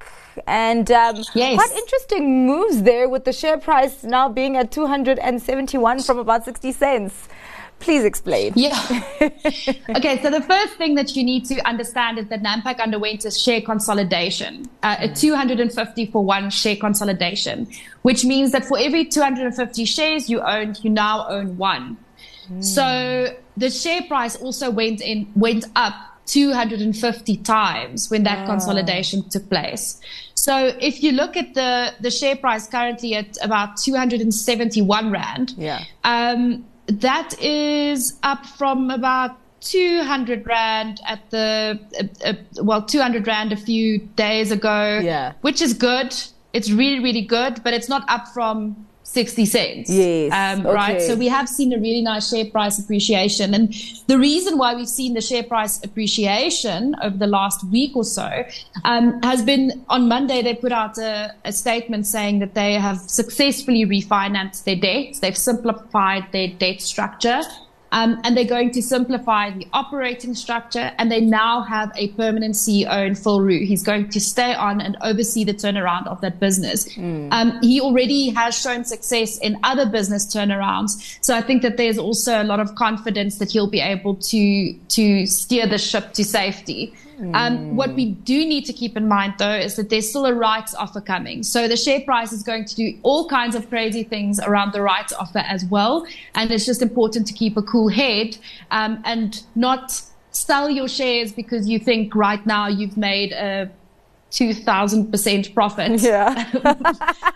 And 0.46 0.90
um, 0.90 1.24
yes. 1.34 1.56
quite 1.56 1.76
interesting 1.76 2.46
moves 2.46 2.82
there 2.82 3.08
with 3.08 3.24
the 3.24 3.32
share 3.32 3.56
price 3.56 4.04
now 4.04 4.28
being 4.28 4.56
at 4.56 4.70
271 4.70 6.02
from 6.02 6.18
about 6.18 6.44
60 6.44 6.72
cents. 6.72 7.28
Please 7.78 8.04
explain. 8.04 8.52
Yeah. 8.56 8.74
okay, 9.20 10.20
so 10.22 10.30
the 10.30 10.44
first 10.48 10.74
thing 10.74 10.94
that 10.94 11.14
you 11.14 11.22
need 11.22 11.44
to 11.46 11.60
understand 11.66 12.18
is 12.18 12.26
that 12.28 12.42
Nampak 12.42 12.80
underwent 12.80 13.24
a 13.24 13.30
share 13.30 13.60
consolidation, 13.60 14.66
uh, 14.82 14.96
a 15.00 15.08
250 15.08 16.06
for 16.06 16.24
one 16.24 16.50
share 16.50 16.76
consolidation, 16.76 17.68
which 18.02 18.24
means 18.24 18.52
that 18.52 18.64
for 18.64 18.78
every 18.78 19.04
250 19.04 19.84
shares 19.84 20.30
you 20.30 20.40
owned, 20.40 20.82
you 20.82 20.90
now 20.90 21.28
own 21.28 21.58
one. 21.58 21.96
Mm. 22.50 22.64
So 22.64 23.36
the 23.56 23.70
share 23.70 24.02
price 24.02 24.36
also 24.36 24.70
went 24.70 25.00
in 25.00 25.30
went 25.34 25.66
up 25.76 25.94
250 26.26 27.36
times 27.38 28.10
when 28.10 28.24
that 28.24 28.44
oh. 28.44 28.46
consolidation 28.50 29.28
took 29.28 29.48
place. 29.48 30.00
So 30.34 30.72
if 30.80 31.02
you 31.02 31.12
look 31.12 31.36
at 31.36 31.54
the 31.54 31.94
the 32.00 32.10
share 32.10 32.36
price 32.36 32.66
currently 32.68 33.14
at 33.14 33.36
about 33.42 33.76
271 33.76 35.10
rand, 35.10 35.54
yeah. 35.56 35.84
Um, 36.04 36.64
that 36.86 37.40
is 37.40 38.18
up 38.22 38.46
from 38.46 38.90
about 38.90 39.36
200 39.60 40.46
rand 40.46 41.00
at 41.06 41.28
the 41.30 41.78
uh, 41.98 42.28
uh, 42.28 42.34
well 42.62 42.82
200 42.82 43.26
rand 43.26 43.52
a 43.52 43.56
few 43.56 43.98
days 43.98 44.52
ago 44.52 45.00
yeah. 45.02 45.32
which 45.40 45.60
is 45.60 45.74
good. 45.74 46.14
It's 46.52 46.70
really 46.70 47.00
really 47.00 47.22
good 47.22 47.62
but 47.64 47.74
it's 47.74 47.88
not 47.88 48.04
up 48.08 48.28
from 48.28 48.85
60 49.06 49.46
cents. 49.46 49.90
Yes. 49.90 50.32
Um, 50.32 50.66
okay. 50.66 50.74
Right. 50.74 51.02
So 51.02 51.14
we 51.14 51.28
have 51.28 51.48
seen 51.48 51.72
a 51.72 51.78
really 51.78 52.02
nice 52.02 52.28
share 52.28 52.44
price 52.44 52.78
appreciation. 52.78 53.54
And 53.54 53.72
the 54.08 54.18
reason 54.18 54.58
why 54.58 54.74
we've 54.74 54.88
seen 54.88 55.14
the 55.14 55.20
share 55.20 55.42
price 55.42 55.82
appreciation 55.82 56.94
over 57.02 57.16
the 57.16 57.26
last 57.26 57.64
week 57.70 57.96
or 57.96 58.04
so 58.04 58.44
um, 58.84 59.22
has 59.22 59.42
been 59.42 59.84
on 59.88 60.08
Monday, 60.08 60.42
they 60.42 60.54
put 60.54 60.72
out 60.72 60.98
a, 60.98 61.34
a, 61.44 61.52
statement 61.52 62.06
saying 62.06 62.40
that 62.40 62.54
they 62.54 62.74
have 62.74 62.98
successfully 62.98 63.86
refinanced 63.86 64.64
their 64.64 64.76
debts. 64.76 65.20
They've 65.20 65.36
simplified 65.36 66.30
their 66.32 66.48
debt 66.48 66.82
structure. 66.82 67.40
Um, 67.96 68.20
and 68.24 68.36
they're 68.36 68.44
going 68.44 68.72
to 68.72 68.82
simplify 68.82 69.50
the 69.50 69.66
operating 69.72 70.34
structure, 70.34 70.92
and 70.98 71.10
they 71.10 71.22
now 71.22 71.62
have 71.62 71.90
a 71.96 72.08
permanent 72.08 72.54
CEO 72.54 73.06
in 73.06 73.14
Phil 73.14 73.40
Roux. 73.40 73.64
He's 73.64 73.82
going 73.82 74.10
to 74.10 74.20
stay 74.20 74.52
on 74.52 74.82
and 74.82 74.98
oversee 75.00 75.44
the 75.44 75.54
turnaround 75.54 76.06
of 76.06 76.20
that 76.20 76.38
business. 76.38 76.86
Mm. 76.94 77.32
Um, 77.32 77.58
he 77.62 77.80
already 77.80 78.28
has 78.28 78.60
shown 78.60 78.84
success 78.84 79.38
in 79.38 79.58
other 79.62 79.86
business 79.86 80.26
turnarounds, 80.26 81.16
so 81.22 81.34
I 81.34 81.40
think 81.40 81.62
that 81.62 81.78
there's 81.78 81.96
also 81.96 82.42
a 82.42 82.44
lot 82.44 82.60
of 82.60 82.74
confidence 82.74 83.38
that 83.38 83.52
he'll 83.52 83.70
be 83.70 83.80
able 83.80 84.16
to 84.16 84.74
to 84.74 85.26
steer 85.26 85.66
the 85.66 85.78
ship 85.78 86.12
to 86.12 86.24
safety. 86.24 86.92
Um, 87.34 87.76
what 87.76 87.94
we 87.94 88.10
do 88.10 88.44
need 88.44 88.64
to 88.66 88.72
keep 88.72 88.96
in 88.96 89.08
mind, 89.08 89.34
though, 89.38 89.54
is 89.54 89.76
that 89.76 89.88
there's 89.88 90.08
still 90.08 90.26
a 90.26 90.34
rights 90.34 90.74
offer 90.74 91.00
coming. 91.00 91.42
So 91.42 91.66
the 91.66 91.76
share 91.76 92.00
price 92.00 92.32
is 92.32 92.42
going 92.42 92.64
to 92.66 92.74
do 92.74 92.98
all 93.02 93.28
kinds 93.28 93.54
of 93.54 93.68
crazy 93.68 94.02
things 94.02 94.38
around 94.40 94.72
the 94.72 94.82
rights 94.82 95.12
offer 95.12 95.38
as 95.38 95.64
well. 95.64 96.06
And 96.34 96.50
it's 96.50 96.66
just 96.66 96.82
important 96.82 97.26
to 97.28 97.32
keep 97.32 97.56
a 97.56 97.62
cool 97.62 97.88
head 97.88 98.36
um, 98.70 99.02
and 99.04 99.42
not 99.54 100.02
sell 100.30 100.68
your 100.68 100.88
shares 100.88 101.32
because 101.32 101.68
you 101.68 101.78
think 101.78 102.14
right 102.14 102.44
now 102.44 102.68
you've 102.68 102.96
made 102.96 103.32
a 103.32 103.70
2000% 104.30 105.54
profit. 105.54 106.00
Yeah. 106.00 106.50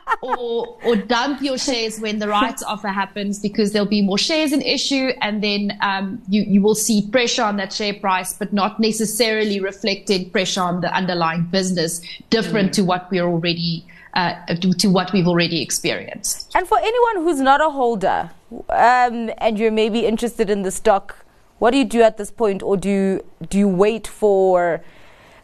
or, 0.23 0.77
or 0.85 0.97
dump 0.97 1.41
your 1.41 1.57
shares 1.57 2.01
when 2.01 2.19
the 2.19 2.29
rights 2.29 2.63
offer 2.63 2.89
happens 2.89 3.39
because 3.39 3.73
there'll 3.73 3.89
be 3.89 4.03
more 4.03 4.19
shares 4.19 4.53
in 4.53 4.61
issue 4.61 5.11
and 5.23 5.43
then 5.43 5.79
um, 5.81 6.21
you, 6.29 6.43
you 6.43 6.61
will 6.61 6.75
see 6.75 7.09
pressure 7.11 7.43
on 7.43 7.57
that 7.57 7.73
share 7.73 7.95
price, 7.95 8.33
but 8.33 8.53
not 8.53 8.81
necessarily 8.81 9.61
reflecting 9.61 10.31
pressure 10.31 10.61
on 10.61 10.81
the 10.81 10.95
underlying 10.95 11.45
business 11.45 12.01
different 12.29 12.71
mm. 12.71 12.75
to 12.75 12.85
what 12.85 13.11
we're 13.11 13.27
already 13.27 13.85
uh, 14.15 14.45
to, 14.47 14.73
to, 14.73 14.89
what 14.89 15.13
we've 15.13 15.29
already 15.29 15.63
experienced. 15.63 16.51
And 16.57 16.67
for 16.67 16.79
anyone 16.79 17.17
who's 17.25 17.41
not 17.41 17.61
a 17.61 17.71
holder 17.71 18.31
um, 18.69 19.31
and 19.39 19.57
you're 19.57 19.71
maybe 19.71 20.05
interested 20.05 20.51
in 20.51 20.63
the 20.63 20.73
stock, 20.73 21.25
what 21.61 21.71
do 21.71 21.79
you 21.79 21.85
do 21.85 22.03
at 22.03 22.17
this 22.17 22.31
point, 22.31 22.61
or 22.61 22.77
do 22.77 22.89
you, 22.89 23.25
do 23.49 23.57
you 23.57 23.69
wait 23.69 24.09
for 24.09 24.83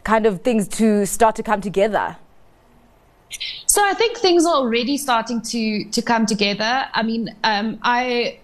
kind 0.07 0.25
of 0.25 0.41
things 0.41 0.69
to 0.69 1.05
start 1.05 1.35
to 1.35 1.43
come 1.43 1.59
together? 1.59 2.15
So 3.65 3.83
I 3.83 3.93
think 3.93 4.17
things 4.17 4.45
are 4.45 4.55
already 4.55 4.97
starting 4.97 5.41
to 5.53 5.83
to 5.95 6.01
come 6.01 6.25
together. 6.25 6.85
I 6.93 7.03
mean, 7.03 7.35
um, 7.43 7.77
I 7.83 8.39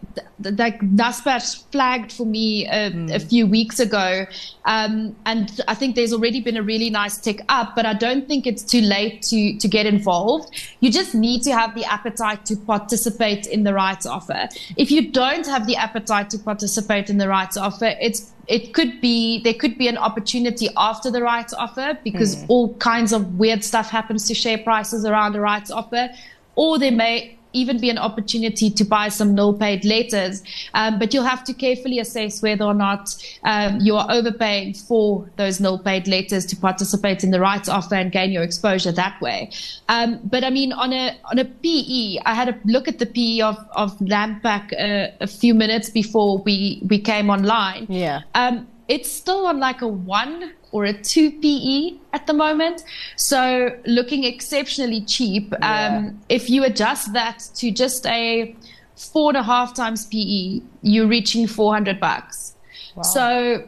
like 0.63 0.81
Naspers 0.81 1.63
flagged 1.71 2.11
for 2.11 2.25
me 2.25 2.67
a, 2.67 2.91
mm. 2.91 3.15
a 3.15 3.19
few 3.19 3.47
weeks 3.47 3.79
ago, 3.79 4.25
um, 4.65 5.15
and 5.25 5.61
I 5.69 5.73
think 5.73 5.95
there's 5.95 6.11
already 6.11 6.41
been 6.41 6.57
a 6.57 6.61
really 6.61 6.89
nice 6.89 7.17
tick 7.17 7.39
up. 7.47 7.75
But 7.77 7.85
I 7.85 7.93
don't 7.93 8.27
think 8.27 8.45
it's 8.45 8.63
too 8.63 8.81
late 8.81 9.21
to 9.31 9.57
to 9.57 9.67
get 9.69 9.85
involved. 9.85 10.53
You 10.81 10.91
just 10.91 11.15
need 11.15 11.43
to 11.43 11.53
have 11.53 11.73
the 11.75 11.85
appetite 11.85 12.45
to 12.47 12.57
participate 12.57 13.47
in 13.47 13.63
the 13.63 13.73
rights 13.73 14.05
offer. 14.05 14.49
If 14.75 14.91
you 14.91 15.11
don't 15.11 15.47
have 15.47 15.65
the 15.65 15.77
appetite 15.77 16.29
to 16.31 16.37
participate 16.39 17.09
in 17.09 17.17
the 17.19 17.29
rights 17.29 17.55
offer, 17.55 17.95
it's 18.01 18.32
it 18.47 18.73
could 18.73 18.99
be 18.99 19.41
there 19.41 19.53
could 19.53 19.77
be 19.77 19.87
an 19.87 19.97
opportunity 19.97 20.69
after 20.75 21.09
the 21.09 21.21
rights 21.21 21.53
offer 21.53 21.97
because 22.03 22.35
mm. 22.35 22.45
all 22.49 22.73
kinds 22.75 23.13
of 23.13 23.35
weird 23.39 23.63
stuff 23.63 23.89
happens 23.89 24.27
to 24.27 24.33
share 24.33 24.57
prices 24.57 25.05
around 25.05 25.33
the 25.33 25.39
rights 25.41 25.71
offer, 25.71 26.09
or 26.55 26.77
there 26.77 26.91
may 26.91 27.37
even 27.53 27.79
be 27.79 27.89
an 27.89 27.97
opportunity 27.97 28.69
to 28.69 28.83
buy 28.83 29.09
some 29.09 29.33
nil 29.33 29.53
paid 29.53 29.85
letters. 29.85 30.43
Um, 30.73 30.99
but 30.99 31.13
you'll 31.13 31.23
have 31.23 31.43
to 31.45 31.53
carefully 31.53 31.99
assess 31.99 32.41
whether 32.41 32.65
or 32.65 32.73
not 32.73 33.15
um, 33.43 33.79
you 33.79 33.95
are 33.95 34.09
overpaying 34.09 34.73
for 34.73 35.29
those 35.37 35.59
nil 35.59 35.79
paid 35.79 36.07
letters 36.07 36.45
to 36.47 36.55
participate 36.55 37.23
in 37.23 37.31
the 37.31 37.39
rights 37.39 37.69
offer 37.69 37.95
and 37.95 38.11
gain 38.11 38.31
your 38.31 38.43
exposure 38.43 38.91
that 38.91 39.19
way. 39.21 39.49
Um, 39.89 40.19
but 40.23 40.43
I 40.43 40.49
mean, 40.49 40.73
on 40.73 40.93
a 40.93 41.17
on 41.25 41.39
a 41.39 41.45
PE, 41.45 42.19
I 42.25 42.33
had 42.33 42.49
a 42.49 42.59
look 42.65 42.87
at 42.87 42.99
the 42.99 43.05
PE 43.05 43.41
of 43.41 43.57
of 43.75 43.97
Nampak 43.99 44.73
uh, 44.73 45.11
a 45.21 45.27
few 45.27 45.53
minutes 45.53 45.89
before 45.89 46.39
we 46.39 46.81
we 46.89 46.99
came 46.99 47.29
online. 47.29 47.85
Yeah. 47.89 48.21
Um, 48.35 48.67
it's 48.87 49.11
still 49.11 49.47
on 49.47 49.59
like 49.59 49.81
a 49.81 49.87
one 49.87 50.53
or 50.73 50.85
a 50.85 50.91
2 50.91 51.31
PE 51.39 51.97
at 52.13 52.25
the 52.27 52.33
moment. 52.33 52.83
So 53.15 53.77
looking 53.85 54.23
exceptionally 54.25 55.01
cheap. 55.01 55.53
Yeah. 55.53 55.97
Um, 55.97 56.19
if 56.29 56.49
you 56.49 56.63
adjust 56.65 57.13
that 57.13 57.47
to 57.55 57.71
just 57.71 58.05
a 58.07 58.55
four 58.95 59.29
and 59.29 59.37
a 59.37 59.43
half 59.43 59.75
times 59.75 60.07
PE, 60.07 60.61
you're 60.81 61.07
reaching 61.07 61.47
400 61.47 61.99
bucks. 61.99 62.55
Wow. 62.95 63.03
So 63.03 63.67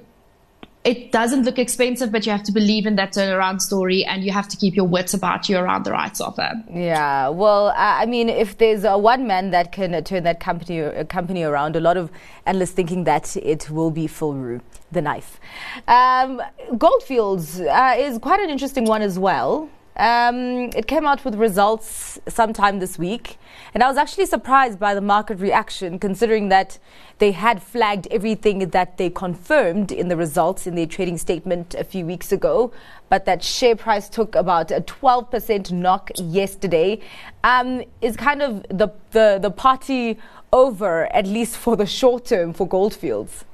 it 0.85 1.11
doesn't 1.11 1.43
look 1.43 1.57
expensive, 1.57 2.11
but 2.11 2.25
you 2.25 2.31
have 2.31 2.43
to 2.43 2.51
believe 2.51 2.85
in 2.85 2.95
that 2.95 3.13
turnaround 3.13 3.59
story 3.59 4.05
and 4.05 4.23
you 4.23 4.31
have 4.31 4.47
to 4.47 4.55
keep 4.55 4.75
your 4.75 4.85
wits 4.85 5.15
about 5.15 5.49
you 5.49 5.57
around 5.57 5.83
the 5.83 5.91
rights 5.91 6.21
offer. 6.21 6.51
Yeah, 6.71 7.29
well, 7.29 7.73
I 7.75 8.05
mean, 8.05 8.29
if 8.29 8.59
there's 8.59 8.83
a 8.83 8.95
one 8.95 9.25
man 9.25 9.49
that 9.49 9.71
can 9.71 10.01
turn 10.03 10.23
that 10.23 10.39
company 10.39 10.81
uh, 10.81 11.03
company 11.05 11.41
around, 11.41 11.75
a 11.75 11.79
lot 11.79 11.97
of 11.97 12.11
analysts 12.45 12.71
thinking 12.71 13.03
that 13.05 13.35
it 13.37 13.69
will 13.71 13.89
be 13.89 14.05
Phil 14.05 14.61
the 14.91 15.01
knife. 15.01 15.39
Um, 15.87 16.41
Goldfields 16.77 17.59
uh, 17.59 17.95
is 17.97 18.19
quite 18.19 18.39
an 18.39 18.49
interesting 18.49 18.85
one 18.85 19.01
as 19.01 19.17
well. 19.17 19.69
Um, 19.97 20.71
it 20.75 20.87
came 20.87 21.05
out 21.07 21.23
with 21.23 21.35
results 21.35 22.19
sometime 22.27 22.79
this 22.79 22.99
week, 22.99 23.37
and 23.73 23.81
I 23.81 23.87
was 23.87 23.95
actually 23.95 24.25
surprised 24.25 24.77
by 24.77 24.93
the 24.93 24.99
market 24.99 25.39
reaction, 25.39 25.99
considering 25.99 26.49
that 26.49 26.79
they 27.19 27.31
had 27.31 27.63
flagged 27.63 28.07
everything 28.11 28.59
that 28.69 28.97
they 28.97 29.09
confirmed 29.09 29.93
in 29.93 30.09
the 30.09 30.17
results 30.17 30.67
in 30.67 30.75
their 30.75 30.85
trading 30.85 31.17
statement 31.17 31.75
a 31.75 31.85
few 31.85 32.05
weeks 32.05 32.33
ago, 32.33 32.73
but 33.07 33.23
that 33.23 33.41
share 33.41 33.77
price 33.77 34.09
took 34.09 34.35
about 34.35 34.69
a 34.69 34.81
12% 34.81 35.71
knock 35.71 36.11
yesterday. 36.17 36.99
Um, 37.45 37.83
is 38.01 38.17
kind 38.17 38.41
of 38.41 38.63
the, 38.69 38.89
the 39.11 39.39
the 39.41 39.51
party 39.51 40.19
over, 40.51 41.05
at 41.13 41.25
least 41.25 41.55
for 41.55 41.77
the 41.77 41.85
short 41.85 42.25
term, 42.25 42.51
for 42.51 42.67
Goldfields. 42.67 43.45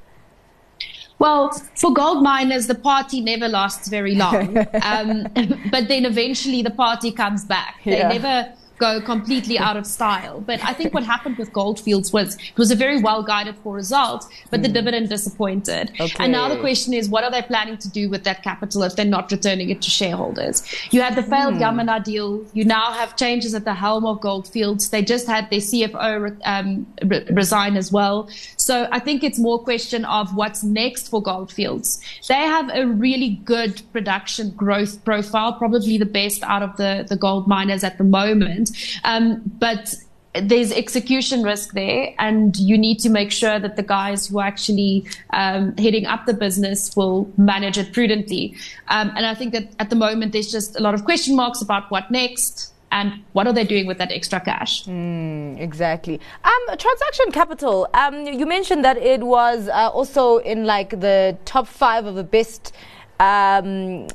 Well, 1.22 1.52
for 1.76 1.94
gold 1.94 2.24
miners, 2.24 2.66
the 2.66 2.74
party 2.74 3.22
never 3.22 3.48
lasts 3.48 3.90
very 3.90 4.16
long. 4.16 4.58
um, 4.82 5.28
but 5.70 5.88
then 5.88 6.04
eventually 6.06 6.64
the 6.64 6.72
party 6.72 7.12
comes 7.12 7.46
back. 7.46 7.76
They 7.86 8.00
yeah. 8.00 8.08
never 8.08 8.54
go 8.82 9.00
completely 9.00 9.60
out 9.60 9.78
of 9.78 9.86
style. 9.86 10.42
But 10.42 10.60
I 10.66 10.74
think 10.74 10.94
what 10.96 11.04
happened 11.04 11.38
with 11.38 11.54
Goldfields 11.54 12.12
was 12.12 12.36
it 12.36 12.58
was 12.58 12.72
a 12.72 12.76
very 12.76 13.00
well 13.00 13.22
guided 13.22 13.56
for 13.64 13.76
results, 13.76 14.28
but 14.50 14.60
mm. 14.60 14.64
the 14.64 14.70
hmm. 14.70 14.74
dividend 14.74 15.10
disappointed. 15.10 15.92
Okay. 16.00 16.24
And 16.24 16.32
now 16.32 16.50
the 16.50 16.60
question 16.60 16.92
is, 17.00 17.08
what 17.08 17.24
are 17.24 17.30
they 17.30 17.44
planning 17.44 17.78
to 17.78 17.90
do 17.90 18.10
with 18.10 18.24
that 18.24 18.42
capital 18.42 18.82
if 18.82 18.96
they're 18.96 19.14
not 19.18 19.32
returning 19.32 19.70
it 19.70 19.82
to 19.84 19.92
shareholders? 19.92 20.56
You 20.90 21.02
had 21.02 21.14
the 21.16 21.22
failed 21.22 21.56
mm. 21.56 21.62
Yamana 21.62 22.04
deal. 22.04 22.44
You 22.54 22.66
now 22.66 22.92
have 22.92 23.16
changes 23.16 23.54
at 23.54 23.66
the 23.66 23.76
helm 23.76 24.04
of 24.06 24.20
Goldfields. 24.20 24.90
They 24.90 25.04
just 25.04 25.28
had 25.28 25.52
their 25.52 25.60
CFO 25.60 26.36
um, 26.44 26.88
re- 27.06 27.26
resign 27.30 27.78
as 27.78 27.92
well. 27.92 28.30
So 28.62 28.88
I 28.92 29.00
think 29.00 29.24
it's 29.24 29.40
more 29.40 29.60
question 29.60 30.06
of 30.06 30.36
what's 30.36 30.64
next 30.64 31.10
for 31.10 31.22
Goldfields. 31.22 32.00
They 32.28 32.36
have 32.36 32.70
a 32.74 32.86
really 32.86 33.42
good 33.44 33.82
production 33.92 34.52
growth 34.52 35.04
profile, 35.04 35.54
probably 35.54 35.98
the 35.98 36.06
best 36.06 36.44
out 36.44 36.62
of 36.62 36.78
the, 36.78 37.06
the 37.10 37.16
gold 37.16 37.48
miners 37.48 37.84
at 37.84 37.98
the 37.98 38.04
moment. 38.04 38.70
Um, 39.04 39.42
but 39.60 39.96
there's 40.34 40.72
execution 40.72 41.42
risk 41.44 41.74
there, 41.74 42.14
and 42.20 42.56
you 42.56 42.78
need 42.78 43.00
to 43.00 43.10
make 43.10 43.32
sure 43.32 43.60
that 43.60 43.76
the 43.76 43.84
guys 43.84 44.28
who 44.28 44.40
are 44.40 44.46
actually 44.46 45.06
um, 45.32 45.76
heading 45.78 46.06
up 46.06 46.26
the 46.26 46.34
business 46.34 46.96
will 46.96 47.30
manage 47.38 47.78
it 47.78 47.92
prudently. 47.92 48.56
Um, 48.88 49.12
and 49.16 49.26
I 49.26 49.34
think 49.34 49.54
that 49.54 49.74
at 49.80 49.90
the 49.90 49.96
moment 49.96 50.32
there's 50.34 50.52
just 50.52 50.80
a 50.80 50.84
lot 50.84 50.94
of 50.94 51.04
question 51.04 51.36
marks 51.36 51.62
about 51.62 51.90
what 51.92 52.12
next 52.12 52.72
and 52.92 53.24
what 53.34 53.48
are 53.48 53.54
they 53.54 53.64
doing 53.64 53.88
with 53.88 53.98
that 53.98 54.12
extra 54.12 54.40
cash? 54.40 54.84
Mm, 54.86 55.60
exactly. 55.60 56.20
Um, 56.44 56.78
transaction 56.78 57.32
capital. 57.32 57.88
Um, 57.94 58.26
you 58.28 58.46
mentioned 58.46 58.84
that 58.86 58.98
it 58.98 59.24
was 59.24 59.70
uh, 59.70 59.90
also 59.90 60.38
in 60.38 60.66
like 60.66 61.00
the 61.00 61.38
top 61.46 61.68
five 61.68 62.06
of 62.06 62.16
the 62.16 62.24
best 62.24 62.74
um, 63.20 64.08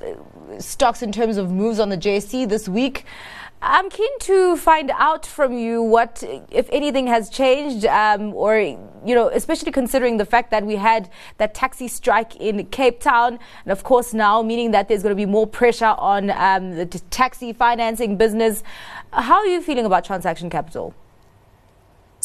stocks 0.59 1.03
in 1.03 1.13
terms 1.13 1.37
of 1.37 1.51
moves 1.51 1.79
on 1.79 1.89
the 1.89 1.97
JSE 1.97 2.49
this 2.49 2.69
week. 2.69 3.05
I'm 3.63 3.89
keen 3.89 4.19
to 4.21 4.57
find 4.57 4.91
out 4.93 5.25
from 5.25 5.57
you 5.57 5.83
what, 5.83 6.23
if 6.51 6.69
anything, 6.71 7.07
has 7.07 7.31
changed, 7.31 7.87
um, 7.87 8.35
or 8.35 8.59
you 8.59 9.15
know, 9.15 9.29
especially 9.29 9.73
considering 9.73 10.19
the 10.19 10.27
fact 10.27 10.51
that 10.51 10.65
we 10.65 10.77
had 10.77 11.09
that 11.39 11.55
taxi 11.55 11.89
strike 11.89 12.37
in 12.37 12.67
Cape 12.67 13.01
Town, 13.01 13.39
and 13.65 13.73
of 13.73 13.83
course 13.83 14.13
now 14.13 14.43
meaning 14.43 14.73
that 14.73 14.89
there's 14.89 15.03
going 15.03 15.15
to 15.15 15.17
be 15.17 15.27
more 15.27 15.47
pressure 15.47 15.95
on 15.99 16.31
um, 16.31 16.77
the 16.77 16.87
taxi 17.11 17.53
financing 17.53 18.17
business. 18.17 18.63
How 19.13 19.37
are 19.37 19.47
you 19.47 19.63
feeling 19.63 19.87
about 19.87 20.05
transaction 20.05 20.51
capital? 20.51 20.95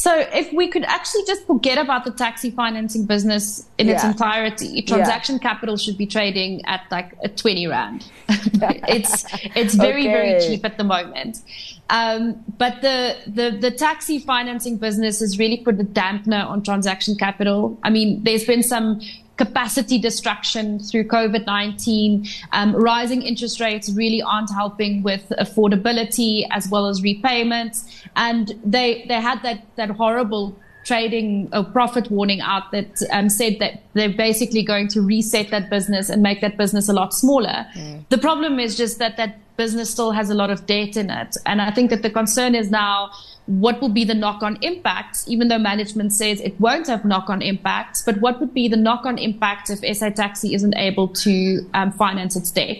So 0.01 0.17
if 0.33 0.51
we 0.51 0.67
could 0.67 0.83
actually 0.85 1.25
just 1.27 1.45
forget 1.45 1.77
about 1.77 2.05
the 2.05 2.11
taxi 2.11 2.49
financing 2.49 3.05
business 3.05 3.67
in 3.77 3.87
yeah. 3.87 3.93
its 3.93 4.03
entirety, 4.03 4.81
transaction 4.81 5.35
yeah. 5.35 5.49
capital 5.49 5.77
should 5.77 5.95
be 5.95 6.07
trading 6.07 6.65
at 6.65 6.81
like 6.89 7.13
a 7.23 7.29
20 7.29 7.67
rand. 7.67 8.09
it's 8.27 9.25
it's 9.55 9.75
very 9.75 10.07
okay. 10.07 10.11
very 10.11 10.39
cheap 10.41 10.65
at 10.65 10.79
the 10.79 10.83
moment. 10.83 11.43
Um, 11.91 12.43
but 12.57 12.81
the, 12.81 13.15
the 13.27 13.51
the 13.51 13.69
taxi 13.69 14.17
financing 14.17 14.77
business 14.77 15.19
has 15.19 15.37
really 15.37 15.57
put 15.57 15.79
a 15.79 15.83
dampener 15.83 16.47
on 16.47 16.63
transaction 16.63 17.15
capital. 17.15 17.77
I 17.83 17.91
mean, 17.91 18.23
there's 18.23 18.45
been 18.45 18.63
some 18.63 19.01
capacity 19.45 19.97
destruction 19.97 20.79
through 20.79 21.05
COVID 21.05 21.45
19. 21.45 22.27
Um, 22.51 22.75
rising 22.75 23.21
interest 23.21 23.59
rates 23.59 23.91
really 23.91 24.21
aren't 24.21 24.51
helping 24.51 25.03
with 25.03 25.31
affordability 25.39 26.47
as 26.51 26.69
well 26.69 26.85
as 26.87 27.01
repayments. 27.01 27.77
And 28.15 28.53
they, 28.63 29.05
they 29.07 29.19
had 29.29 29.41
that, 29.43 29.59
that 29.77 29.89
horrible 29.91 30.55
trading 30.83 31.47
a 31.51 31.63
profit 31.63 32.09
warning 32.09 32.41
out 32.41 32.71
that 32.71 33.01
um, 33.11 33.29
said 33.29 33.57
that 33.59 33.83
they're 33.93 34.17
basically 34.27 34.63
going 34.63 34.87
to 34.87 35.01
reset 35.01 35.49
that 35.49 35.69
business 35.69 36.09
and 36.09 36.21
make 36.21 36.41
that 36.41 36.57
business 36.57 36.89
a 36.89 36.93
lot 36.93 37.13
smaller. 37.13 37.65
Mm. 37.75 38.07
The 38.09 38.17
problem 38.17 38.59
is 38.59 38.75
just 38.75 38.97
that 38.99 39.17
that 39.17 39.37
business 39.57 39.91
still 39.91 40.11
has 40.11 40.29
a 40.29 40.33
lot 40.33 40.49
of 40.49 40.65
debt 40.65 40.97
in 40.97 41.09
it. 41.09 41.37
And 41.45 41.61
I 41.61 41.71
think 41.71 41.91
that 41.91 42.01
the 42.01 42.09
concern 42.09 42.55
is 42.55 42.71
now 42.71 43.11
what 43.59 43.81
will 43.81 43.89
be 43.89 44.05
the 44.05 44.13
knock 44.13 44.43
on 44.43 44.57
impacts, 44.61 45.27
even 45.27 45.49
though 45.49 45.57
management 45.57 46.13
says 46.13 46.39
it 46.39 46.57
won't 46.59 46.87
have 46.87 47.03
knock 47.03 47.29
on 47.29 47.41
impacts, 47.41 48.01
but 48.01 48.21
what 48.21 48.39
would 48.39 48.53
be 48.53 48.69
the 48.69 48.77
knock 48.77 49.05
on 49.05 49.17
impact 49.17 49.69
if 49.69 49.97
SA 49.97 50.09
Taxi 50.09 50.53
isn't 50.55 50.73
able 50.77 51.09
to 51.09 51.59
um, 51.73 51.91
finance 51.91 52.37
its 52.37 52.49
debt? 52.49 52.77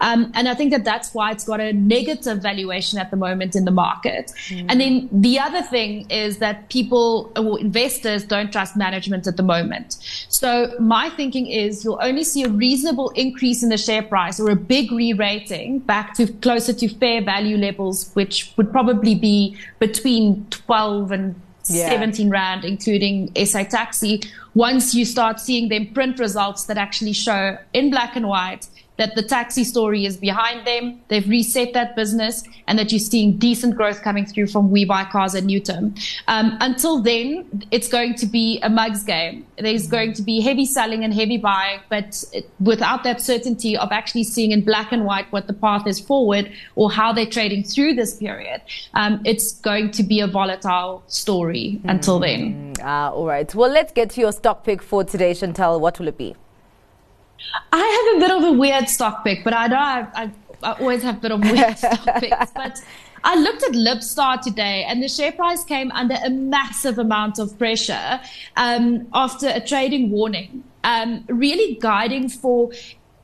Um, 0.00 0.30
and 0.34 0.48
I 0.48 0.54
think 0.54 0.72
that 0.72 0.84
that's 0.84 1.14
why 1.14 1.30
it's 1.30 1.44
got 1.44 1.60
a 1.60 1.72
negative 1.72 2.42
valuation 2.42 2.98
at 2.98 3.10
the 3.10 3.16
moment 3.16 3.56
in 3.56 3.64
the 3.64 3.70
market. 3.70 4.32
Mm. 4.48 4.66
And 4.68 4.80
then 4.80 5.08
the 5.12 5.38
other 5.38 5.62
thing 5.62 6.10
is 6.10 6.38
that 6.38 6.68
people 6.68 7.32
or 7.36 7.58
investors 7.58 8.24
don't 8.24 8.52
trust 8.52 8.76
management 8.76 9.26
at 9.26 9.36
the 9.36 9.42
moment. 9.42 9.96
So 10.28 10.74
my 10.78 11.10
thinking 11.10 11.46
is 11.46 11.84
you'll 11.84 12.00
only 12.02 12.24
see 12.24 12.44
a 12.44 12.48
reasonable 12.48 13.10
increase 13.10 13.62
in 13.62 13.70
the 13.70 13.78
share 13.78 14.02
price 14.02 14.38
or 14.38 14.50
a 14.50 14.56
big 14.56 14.92
re-rating 14.92 15.80
back 15.80 16.14
to 16.14 16.26
closer 16.26 16.72
to 16.74 16.88
fair 16.88 17.22
value 17.22 17.56
levels, 17.56 18.10
which 18.14 18.52
would 18.56 18.70
probably 18.70 19.14
be 19.14 19.56
between 19.78 20.46
12 20.50 21.12
and 21.12 21.34
yeah. 21.68 21.88
17 21.88 22.30
Rand, 22.30 22.64
including 22.64 23.32
SA 23.44 23.64
Taxi, 23.64 24.22
once 24.54 24.94
you 24.94 25.04
start 25.04 25.40
seeing 25.40 25.68
them 25.68 25.86
print 25.92 26.18
results 26.18 26.64
that 26.64 26.78
actually 26.78 27.12
show 27.12 27.58
in 27.72 27.90
black 27.90 28.16
and 28.16 28.28
white 28.28 28.68
that 28.96 29.14
the 29.14 29.22
taxi 29.22 29.64
story 29.64 30.06
is 30.06 30.16
behind 30.16 30.66
them. 30.66 31.00
They've 31.08 31.28
reset 31.28 31.72
that 31.74 31.96
business 31.96 32.42
and 32.66 32.78
that 32.78 32.90
you're 32.90 32.98
seeing 32.98 33.36
decent 33.36 33.76
growth 33.76 34.02
coming 34.02 34.26
through 34.26 34.48
from 34.48 34.70
We 34.70 34.84
Buy 34.84 35.04
Cars 35.04 35.34
and 35.34 35.48
Nutun. 35.48 35.98
Um, 36.28 36.56
until 36.60 37.00
then, 37.02 37.64
it's 37.70 37.88
going 37.88 38.14
to 38.16 38.26
be 38.26 38.60
a 38.62 38.68
mugs 38.68 39.02
game. 39.02 39.46
There's 39.58 39.86
going 39.86 40.12
to 40.14 40.22
be 40.22 40.40
heavy 40.40 40.66
selling 40.66 41.04
and 41.04 41.12
heavy 41.12 41.36
buying, 41.36 41.80
but 41.88 42.24
without 42.60 43.04
that 43.04 43.20
certainty 43.20 43.76
of 43.76 43.92
actually 43.92 44.24
seeing 44.24 44.52
in 44.52 44.64
black 44.64 44.92
and 44.92 45.04
white 45.04 45.30
what 45.32 45.46
the 45.46 45.52
path 45.52 45.86
is 45.86 46.00
forward 46.00 46.50
or 46.74 46.90
how 46.90 47.12
they're 47.12 47.26
trading 47.26 47.62
through 47.64 47.94
this 47.94 48.16
period, 48.16 48.60
um, 48.94 49.20
it's 49.24 49.52
going 49.60 49.90
to 49.92 50.02
be 50.02 50.20
a 50.20 50.26
volatile 50.26 51.02
story 51.06 51.80
mm. 51.82 51.90
until 51.90 52.18
then. 52.18 52.74
Ah, 52.82 53.10
all 53.10 53.26
right. 53.26 53.52
Well, 53.54 53.70
let's 53.70 53.92
get 53.92 54.10
to 54.10 54.20
your 54.20 54.32
stock 54.32 54.64
pick 54.64 54.82
for 54.82 55.04
today, 55.04 55.34
Chantal. 55.34 55.80
What 55.80 55.98
will 55.98 56.08
it 56.08 56.18
be? 56.18 56.34
I 57.72 58.12
have 58.12 58.16
a 58.16 58.20
bit 58.20 58.36
of 58.36 58.44
a 58.44 58.52
weird 58.52 58.88
stock 58.88 59.24
pick, 59.24 59.44
but 59.44 59.54
I 59.54 59.66
know 59.66 59.76
I, 59.76 60.06
I, 60.14 60.30
I 60.62 60.72
always 60.80 61.02
have 61.02 61.18
a 61.18 61.20
bit 61.20 61.32
of 61.32 61.40
weird 61.40 61.78
stock 61.78 62.20
picks. 62.20 62.50
But 62.52 62.80
I 63.24 63.34
looked 63.34 63.62
at 63.64 63.72
Libstar 63.72 64.40
today, 64.40 64.84
and 64.88 65.02
the 65.02 65.08
share 65.08 65.32
price 65.32 65.64
came 65.64 65.90
under 65.92 66.16
a 66.24 66.30
massive 66.30 66.98
amount 66.98 67.38
of 67.38 67.58
pressure 67.58 68.20
um, 68.56 69.08
after 69.12 69.48
a 69.48 69.60
trading 69.60 70.10
warning, 70.10 70.62
um, 70.84 71.24
really 71.28 71.76
guiding 71.80 72.28
for 72.28 72.70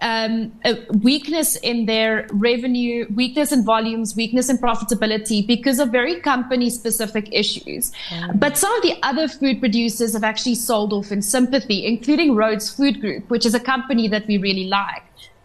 um, 0.03 0.53
a 0.65 0.79
weakness 0.99 1.57
in 1.57 1.87
their 1.87 2.27
revenue, 2.33 3.07
weakness 3.15 3.53
in 3.53 3.65
volumes, 3.65 4.15
weakness 4.17 4.51
in 4.51 4.59
profitability 4.59 5.47
because 5.47 5.79
of 5.79 5.91
very 5.91 6.21
company 6.21 6.69
specific 6.69 7.29
issues. 7.33 7.93
Mm. 8.11 8.39
But 8.39 8.59
some 8.59 8.75
of 8.75 8.83
the 8.83 8.99
other 9.03 9.29
food 9.29 9.61
producers 9.61 10.13
have 10.13 10.25
actually 10.25 10.57
sold 10.57 10.93
off 10.93 11.13
in 11.13 11.23
sympathy, 11.23 11.87
including 11.87 12.35
Rhodes 12.35 12.69
Food 12.69 13.01
Group, 13.01 13.31
which 13.31 13.47
is 13.47 13.55
a 13.55 13.61
company 13.61 14.09
that 14.09 14.27
we 14.27 14.37
really 14.37 14.67
like. 14.67 15.03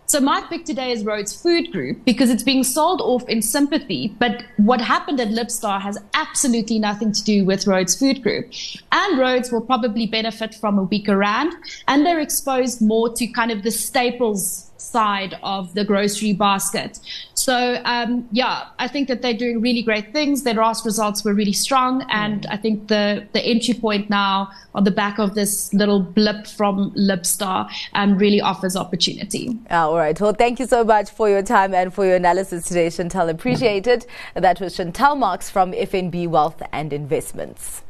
So 0.09 0.21
my 0.21 0.39
pick 0.39 0.63
today 0.63 0.93
is 0.93 1.03
Rhodes 1.03 1.35
Food 1.35 1.69
Group 1.73 2.05
because 2.05 2.29
it's 2.29 2.41
being 2.41 2.63
sold 2.63 3.01
off 3.01 3.27
in 3.27 3.41
sympathy. 3.41 4.15
But 4.19 4.41
what 4.55 4.79
happened 4.79 5.19
at 5.19 5.27
Libstar 5.27 5.81
has 5.81 5.97
absolutely 6.13 6.79
nothing 6.79 7.11
to 7.11 7.21
do 7.25 7.43
with 7.43 7.67
Rhodes 7.67 7.93
Food 7.93 8.23
Group. 8.23 8.49
And 8.93 9.19
Rhodes 9.19 9.51
will 9.51 9.59
probably 9.59 10.07
benefit 10.07 10.55
from 10.55 10.79
a 10.79 10.83
weaker 10.83 11.17
rand 11.17 11.53
and 11.89 12.05
they're 12.05 12.21
exposed 12.21 12.81
more 12.81 13.13
to 13.15 13.27
kind 13.27 13.51
of 13.51 13.63
the 13.63 13.71
staples 13.71 14.66
side 14.77 15.35
of 15.43 15.73
the 15.73 15.83
grocery 15.83 16.33
basket. 16.33 16.99
So, 17.33 17.81
um, 17.85 18.27
yeah, 18.31 18.67
I 18.79 18.87
think 18.87 19.07
that 19.07 19.21
they're 19.21 19.33
doing 19.37 19.61
really 19.61 19.81
great 19.81 20.13
things. 20.13 20.43
Their 20.43 20.55
last 20.55 20.85
results 20.85 21.23
were 21.23 21.33
really 21.33 21.53
strong. 21.53 22.05
And 22.09 22.45
I 22.47 22.57
think 22.57 22.87
the, 22.87 23.27
the 23.33 23.41
entry 23.41 23.73
point 23.73 24.09
now 24.09 24.49
on 24.75 24.83
the 24.83 24.91
back 24.91 25.19
of 25.19 25.35
this 25.35 25.73
little 25.73 25.99
blip 25.99 26.47
from 26.47 26.91
Libstar 26.91 27.69
um, 27.93 28.17
really 28.17 28.41
offers 28.41 28.75
opportunity. 28.75 29.57
all 29.89 29.97
right. 29.97 30.19
Well, 30.19 30.33
thank 30.33 30.59
you 30.59 30.67
so 30.67 30.83
much 30.83 31.09
for 31.09 31.29
your 31.29 31.41
time 31.41 31.73
and 31.73 31.93
for 31.93 32.05
your 32.05 32.15
analysis 32.15 32.65
today, 32.65 32.89
Chantal. 32.89 33.29
Appreciate 33.29 33.87
it. 33.87 34.05
That 34.35 34.59
was 34.59 34.75
Chantal 34.75 35.15
Marx 35.15 35.49
from 35.49 35.71
FNB 35.71 36.27
Wealth 36.27 36.61
and 36.71 36.91
Investments. 36.93 37.83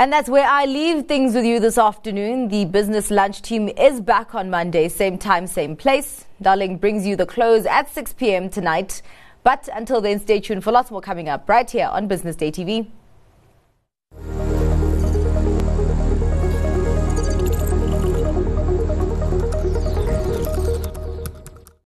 And 0.00 0.10
that's 0.10 0.30
where 0.30 0.48
I 0.48 0.64
leave 0.64 1.08
things 1.08 1.34
with 1.34 1.44
you 1.44 1.60
this 1.60 1.76
afternoon. 1.76 2.48
The 2.48 2.64
business 2.64 3.10
lunch 3.10 3.42
team 3.42 3.68
is 3.68 4.00
back 4.00 4.34
on 4.34 4.48
Monday, 4.48 4.88
same 4.88 5.18
time, 5.18 5.46
same 5.46 5.76
place. 5.76 6.24
Darling 6.40 6.78
brings 6.78 7.06
you 7.06 7.16
the 7.16 7.26
close 7.26 7.66
at 7.66 7.92
6 7.92 8.14
p.m. 8.14 8.48
tonight. 8.48 9.02
But 9.42 9.68
until 9.74 10.00
then, 10.00 10.18
stay 10.18 10.40
tuned 10.40 10.64
for 10.64 10.72
lots 10.72 10.90
more 10.90 11.02
coming 11.02 11.28
up 11.28 11.46
right 11.50 11.70
here 11.70 11.86
on 11.88 12.08
Business 12.08 12.34
Day 12.34 12.50
TV. 12.50 12.86